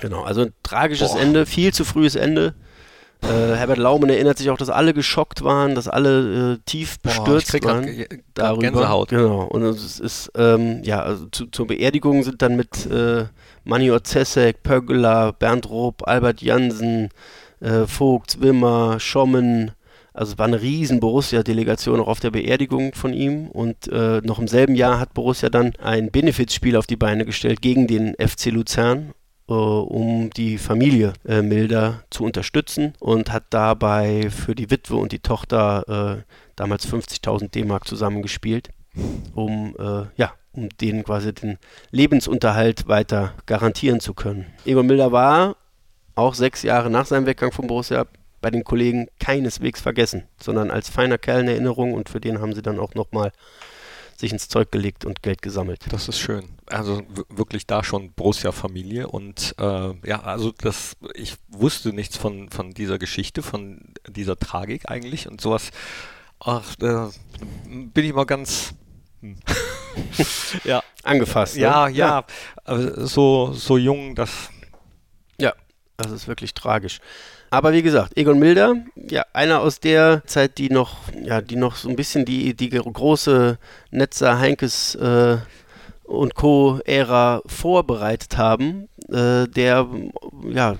Genau, 0.00 0.22
also 0.22 0.42
ein 0.42 0.52
tragisches 0.62 1.12
Boah. 1.12 1.20
Ende, 1.20 1.44
viel 1.44 1.74
zu 1.74 1.84
frühes 1.84 2.14
Ende. 2.14 2.54
Äh, 3.24 3.56
Herbert 3.56 3.78
Laumann 3.78 4.10
erinnert 4.10 4.38
sich 4.38 4.50
auch, 4.50 4.58
dass 4.58 4.68
alle 4.68 4.92
geschockt 4.92 5.42
waren, 5.42 5.74
dass 5.74 5.88
alle 5.88 6.54
äh, 6.54 6.58
tief 6.66 6.98
bestürzt 7.00 7.52
Boah, 7.60 7.68
waren. 7.68 7.86
Grad, 7.86 8.08
darüber. 8.34 8.62
Gänsehaut. 8.62 9.08
Genau. 9.08 9.44
Und 9.44 9.62
es 9.62 9.98
ist, 9.98 10.30
ähm, 10.36 10.82
ja, 10.82 11.02
also 11.02 11.26
zu, 11.26 11.46
zur 11.46 11.66
Beerdigung 11.66 12.22
sind 12.22 12.42
dann 12.42 12.56
mit 12.56 12.86
äh, 12.86 13.24
Manny 13.64 13.90
Orzesek, 13.90 14.62
Pöggeler, 14.62 15.32
Bernd 15.32 15.70
Rupp, 15.70 16.06
Albert 16.06 16.42
Jansen, 16.42 17.08
äh, 17.60 17.86
Vogt, 17.86 18.42
Wimmer, 18.42 19.00
Schommen, 19.00 19.72
also 20.14 20.32
es 20.32 20.38
war 20.38 20.46
eine 20.46 20.62
riesen 20.62 21.00
Borussia-Delegation 21.00 22.00
auch 22.00 22.06
auf 22.06 22.20
der 22.20 22.30
Beerdigung 22.30 22.94
von 22.94 23.12
ihm 23.12 23.48
und 23.48 23.88
äh, 23.88 24.20
noch 24.22 24.38
im 24.38 24.46
selben 24.46 24.76
Jahr 24.76 25.00
hat 25.00 25.12
Borussia 25.12 25.50
dann 25.50 25.72
ein 25.82 26.12
Benefizspiel 26.12 26.76
auf 26.76 26.86
die 26.86 26.96
Beine 26.96 27.24
gestellt 27.24 27.60
gegen 27.60 27.88
den 27.88 28.14
FC 28.14 28.46
Luzern 28.52 29.12
um 29.52 30.30
die 30.30 30.58
Familie 30.58 31.12
äh, 31.26 31.42
Milder 31.42 32.02
zu 32.10 32.24
unterstützen 32.24 32.94
und 32.98 33.32
hat 33.32 33.44
dabei 33.50 34.30
für 34.30 34.54
die 34.54 34.70
Witwe 34.70 34.96
und 34.96 35.12
die 35.12 35.18
Tochter 35.18 36.18
äh, 36.18 36.32
damals 36.56 36.90
50.000 36.90 37.50
D-Mark 37.50 37.86
zusammengespielt, 37.86 38.70
um 39.34 39.74
äh, 39.78 40.06
ja 40.16 40.32
um 40.56 40.68
denen 40.80 41.02
quasi 41.02 41.34
den 41.34 41.58
Lebensunterhalt 41.90 42.86
weiter 42.86 43.34
garantieren 43.46 44.00
zu 44.00 44.14
können. 44.14 44.46
Egon 44.64 44.86
Milder 44.86 45.12
war 45.12 45.56
auch 46.14 46.34
sechs 46.34 46.62
Jahre 46.62 46.90
nach 46.90 47.06
seinem 47.06 47.26
Weggang 47.26 47.52
von 47.52 47.66
Borussia 47.66 48.06
bei 48.40 48.50
den 48.50 48.62
Kollegen 48.62 49.08
keineswegs 49.18 49.80
vergessen, 49.80 50.24
sondern 50.40 50.70
als 50.70 50.88
feiner 50.88 51.18
Kerl 51.18 51.40
in 51.40 51.48
Erinnerung 51.48 51.94
und 51.94 52.08
für 52.08 52.20
den 52.20 52.40
haben 52.40 52.54
sie 52.54 52.62
dann 52.62 52.78
auch 52.78 52.94
nochmal 52.94 53.32
sich 54.18 54.32
ins 54.32 54.48
Zeug 54.48 54.70
gelegt 54.72 55.04
und 55.04 55.22
Geld 55.22 55.42
gesammelt. 55.42 55.84
Das 55.90 56.08
ist 56.08 56.18
schön. 56.18 56.44
Also 56.66 57.02
wirklich 57.28 57.66
da 57.66 57.84
schon 57.84 58.12
Borussia-Familie 58.12 59.08
und 59.08 59.54
äh, 59.58 59.92
ja, 60.06 60.22
also 60.22 60.52
das, 60.52 60.96
ich 61.14 61.36
wusste 61.48 61.92
nichts 61.92 62.16
von, 62.16 62.48
von 62.50 62.72
dieser 62.72 62.98
Geschichte, 62.98 63.42
von 63.42 63.94
dieser 64.08 64.38
Tragik 64.38 64.90
eigentlich 64.90 65.28
und 65.28 65.40
sowas. 65.40 65.70
Ach, 66.40 66.74
äh, 66.80 67.08
bin 67.66 68.04
ich 68.04 68.12
mal 68.12 68.26
ganz 68.26 68.74
hm. 69.20 69.36
ja. 70.64 70.82
angefasst. 71.02 71.56
Ne? 71.56 71.62
Ja, 71.62 71.88
ja, 71.88 72.24
ja. 72.66 73.06
so, 73.06 73.52
so 73.52 73.78
jung, 73.78 74.14
das. 74.14 74.50
Ja, 75.38 75.54
das 75.96 76.12
ist 76.12 76.28
wirklich 76.28 76.54
tragisch. 76.54 77.00
Aber 77.54 77.72
wie 77.72 77.82
gesagt, 77.82 78.18
Egon 78.18 78.40
Milder, 78.40 78.74
ja, 78.96 79.24
einer 79.32 79.60
aus 79.60 79.78
der 79.78 80.24
Zeit, 80.26 80.58
die 80.58 80.70
noch, 80.70 80.96
ja, 81.22 81.40
die 81.40 81.54
noch 81.54 81.76
so 81.76 81.88
ein 81.88 81.94
bisschen 81.94 82.24
die, 82.24 82.52
die 82.54 82.68
große 82.68 83.58
Netzer, 83.92 84.40
Heinkes 84.40 84.96
äh, 84.96 85.36
und 86.02 86.34
Co-Ära 86.34 87.42
vorbereitet 87.46 88.36
haben, 88.38 88.88
äh, 89.08 89.46
der 89.46 89.86
ja 90.50 90.74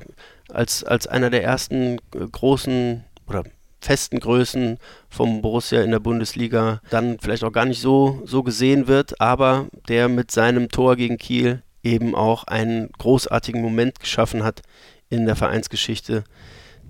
als, 0.48 0.82
als 0.82 1.06
einer 1.06 1.30
der 1.30 1.44
ersten 1.44 2.00
großen 2.10 3.04
oder 3.28 3.44
festen 3.80 4.18
Größen 4.18 4.78
vom 5.08 5.42
Borussia 5.42 5.80
in 5.80 5.92
der 5.92 6.00
Bundesliga 6.00 6.80
dann 6.90 7.20
vielleicht 7.20 7.44
auch 7.44 7.52
gar 7.52 7.66
nicht 7.66 7.80
so, 7.80 8.20
so 8.24 8.42
gesehen 8.42 8.88
wird, 8.88 9.20
aber 9.20 9.68
der 9.88 10.08
mit 10.08 10.32
seinem 10.32 10.68
Tor 10.70 10.96
gegen 10.96 11.18
Kiel 11.18 11.62
eben 11.84 12.16
auch 12.16 12.42
einen 12.44 12.90
großartigen 12.98 13.62
Moment 13.62 14.00
geschaffen 14.00 14.42
hat 14.42 14.62
in 15.08 15.26
der 15.26 15.36
Vereinsgeschichte, 15.36 16.24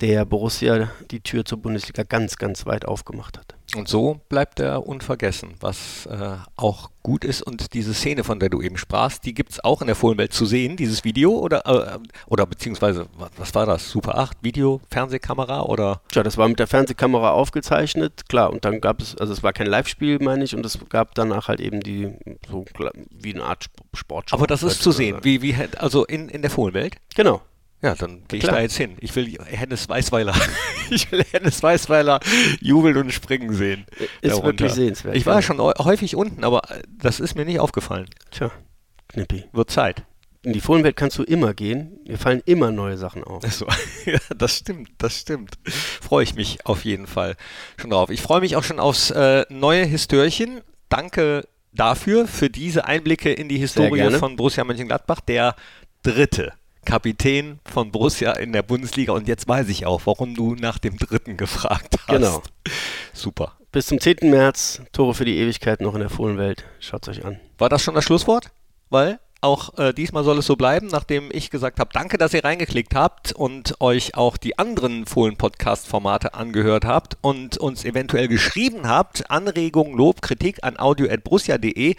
der 0.00 0.24
Borussia 0.24 0.90
die 1.10 1.20
Tür 1.20 1.44
zur 1.44 1.58
Bundesliga 1.58 2.02
ganz, 2.02 2.36
ganz 2.36 2.66
weit 2.66 2.84
aufgemacht 2.84 3.38
hat. 3.38 3.54
Und 3.74 3.88
so 3.88 4.20
bleibt 4.28 4.60
er 4.60 4.86
unvergessen, 4.86 5.54
was 5.60 6.06
äh, 6.06 6.36
auch 6.56 6.90
gut 7.02 7.24
ist. 7.24 7.42
Und 7.42 7.74
diese 7.74 7.92
Szene, 7.92 8.22
von 8.22 8.38
der 8.38 8.48
du 8.48 8.62
eben 8.62 8.76
sprachst, 8.76 9.24
die 9.24 9.34
gibt 9.34 9.52
es 9.52 9.64
auch 9.64 9.80
in 9.80 9.88
der 9.88 9.96
Fohlenwelt 9.96 10.32
zu 10.32 10.46
sehen, 10.46 10.76
dieses 10.76 11.02
Video 11.02 11.32
oder, 11.32 11.66
äh, 11.66 11.98
oder 12.26 12.46
beziehungsweise, 12.46 13.06
was 13.36 13.54
war 13.54 13.66
das? 13.66 13.90
Super 13.90 14.16
8, 14.18 14.38
Video, 14.42 14.80
Fernsehkamera 14.90 15.62
oder? 15.62 16.00
Tja, 16.12 16.22
das 16.22 16.36
war 16.36 16.48
mit 16.48 16.58
der 16.58 16.66
Fernsehkamera 16.66 17.30
aufgezeichnet, 17.30 18.28
klar. 18.28 18.52
Und 18.52 18.64
dann 18.64 18.80
gab 18.80 19.00
es, 19.00 19.16
also 19.16 19.32
es 19.32 19.42
war 19.42 19.52
kein 19.52 19.66
Live-Spiel, 19.66 20.18
meine 20.20 20.44
ich, 20.44 20.54
und 20.54 20.64
es 20.64 20.78
gab 20.88 21.14
danach 21.14 21.48
halt 21.48 21.60
eben 21.60 21.80
die, 21.80 22.12
so 22.48 22.64
wie 23.10 23.34
eine 23.34 23.44
Art 23.44 23.66
Sportshow. 23.92 24.36
Aber 24.36 24.46
das 24.46 24.62
ist 24.62 24.82
zu 24.82 24.92
sehen, 24.92 25.18
wie, 25.22 25.42
wie, 25.42 25.56
also 25.78 26.04
in, 26.04 26.28
in 26.28 26.42
der 26.42 26.50
Fohlenwelt? 26.50 26.96
Genau. 27.16 27.42
Ja, 27.84 27.94
dann 27.94 28.22
gehe 28.28 28.38
ich 28.38 28.46
da 28.46 28.58
jetzt 28.62 28.78
hin. 28.78 28.96
Ich 29.00 29.14
will 29.14 29.36
Hennes 29.44 29.90
Weißweiler. 29.90 30.34
ich 30.90 31.12
will 31.12 31.22
Hennes 31.32 31.62
Weißweiler 31.62 32.18
jubeln 32.62 32.96
und 32.96 33.12
springen 33.12 33.52
sehen. 33.52 33.84
Ist 34.22 34.32
darunter. 34.32 34.46
wirklich 34.46 34.72
sehenswert. 34.72 35.14
Ich 35.16 35.26
war 35.26 35.42
schon 35.42 35.60
häufig 35.60 36.16
unten, 36.16 36.44
aber 36.44 36.62
das 36.88 37.20
ist 37.20 37.34
mir 37.34 37.44
nicht 37.44 37.60
aufgefallen. 37.60 38.06
Tja, 38.30 38.50
Knippi. 39.08 39.44
Wird 39.52 39.70
Zeit. 39.70 40.02
In 40.42 40.54
die 40.54 40.62
Fohlenwelt 40.62 40.96
kannst 40.96 41.18
du 41.18 41.24
immer 41.24 41.52
gehen. 41.52 41.98
Mir 42.06 42.16
fallen 42.16 42.42
immer 42.46 42.72
neue 42.72 42.96
Sachen 42.96 43.22
auf. 43.22 43.44
So. 43.52 43.66
ja, 44.06 44.18
das 44.34 44.56
stimmt, 44.56 44.88
das 44.96 45.20
stimmt. 45.20 45.58
Freue 45.66 46.24
ich 46.24 46.34
mich 46.34 46.64
auf 46.64 46.86
jeden 46.86 47.06
Fall 47.06 47.36
schon 47.76 47.90
drauf. 47.90 48.08
Ich 48.08 48.22
freue 48.22 48.40
mich 48.40 48.56
auch 48.56 48.64
schon 48.64 48.80
aufs 48.80 49.10
äh, 49.10 49.44
neue 49.50 49.84
Histörchen. 49.84 50.62
Danke 50.88 51.46
dafür, 51.72 52.26
für 52.26 52.48
diese 52.48 52.86
Einblicke 52.86 53.30
in 53.30 53.50
die 53.50 53.58
Historie 53.58 54.10
von 54.12 54.36
Borussia 54.36 54.64
Mönchengladbach. 54.64 55.20
Der 55.20 55.54
dritte 56.02 56.54
Kapitän 56.84 57.58
von 57.64 57.90
Borussia 57.90 58.32
in 58.32 58.52
der 58.52 58.62
Bundesliga. 58.62 59.12
Und 59.12 59.28
jetzt 59.28 59.48
weiß 59.48 59.68
ich 59.68 59.86
auch, 59.86 60.02
warum 60.04 60.34
du 60.34 60.54
nach 60.54 60.78
dem 60.78 60.96
dritten 60.96 61.36
gefragt 61.36 61.96
hast. 61.98 62.08
Genau. 62.08 62.42
Super. 63.12 63.52
Bis 63.72 63.86
zum 63.86 64.00
10. 64.00 64.30
März, 64.30 64.82
Tore 64.92 65.14
für 65.14 65.24
die 65.24 65.36
Ewigkeit 65.38 65.80
noch 65.80 65.94
in 65.94 66.00
der 66.00 66.10
Fohlenwelt. 66.10 66.64
Schaut 66.78 67.08
es 67.08 67.18
euch 67.18 67.24
an. 67.24 67.40
War 67.58 67.68
das 67.68 67.82
schon 67.82 67.94
das 67.94 68.04
Schlusswort? 68.04 68.52
Weil 68.90 69.18
auch 69.44 69.78
äh, 69.78 69.92
diesmal 69.92 70.24
soll 70.24 70.38
es 70.38 70.46
so 70.46 70.56
bleiben, 70.56 70.88
nachdem 70.88 71.28
ich 71.30 71.50
gesagt 71.50 71.78
habe, 71.78 71.90
danke, 71.92 72.18
dass 72.18 72.34
ihr 72.34 72.42
reingeklickt 72.42 72.94
habt 72.94 73.32
und 73.32 73.80
euch 73.80 74.16
auch 74.16 74.36
die 74.36 74.58
anderen 74.58 75.06
Fohlen-Podcast-Formate 75.06 76.34
angehört 76.34 76.84
habt 76.84 77.18
und 77.20 77.58
uns 77.58 77.84
eventuell 77.84 78.26
geschrieben 78.26 78.88
habt. 78.88 79.30
Anregungen, 79.30 79.96
Lob, 79.96 80.22
Kritik 80.22 80.58
an 80.62 80.78
audio.brussia.de 80.78 81.94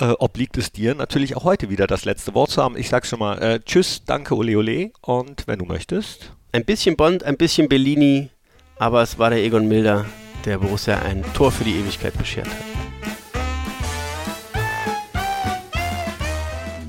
äh, 0.00 0.04
obliegt 0.18 0.56
es 0.56 0.72
dir 0.72 0.94
natürlich 0.94 1.36
auch 1.36 1.44
heute 1.44 1.70
wieder 1.70 1.86
das 1.86 2.04
letzte 2.04 2.34
Wort 2.34 2.50
zu 2.50 2.62
haben. 2.62 2.76
Ich 2.76 2.88
sage 2.88 3.06
schon 3.06 3.18
mal 3.18 3.40
äh, 3.40 3.60
Tschüss, 3.60 4.02
danke, 4.04 4.34
ole 4.34 4.56
ole 4.56 4.90
und 5.02 5.46
wenn 5.46 5.58
du 5.58 5.66
möchtest. 5.66 6.32
Ein 6.52 6.64
bisschen 6.64 6.96
Bond, 6.96 7.22
ein 7.22 7.36
bisschen 7.36 7.68
Bellini, 7.68 8.30
aber 8.78 9.02
es 9.02 9.18
war 9.18 9.30
der 9.30 9.44
Egon 9.44 9.68
Milder, 9.68 10.06
der 10.44 10.58
Borussia 10.58 10.98
ein 11.00 11.22
Tor 11.34 11.52
für 11.52 11.64
die 11.64 11.76
Ewigkeit 11.76 12.16
beschert 12.16 12.46
hat. 12.46 12.89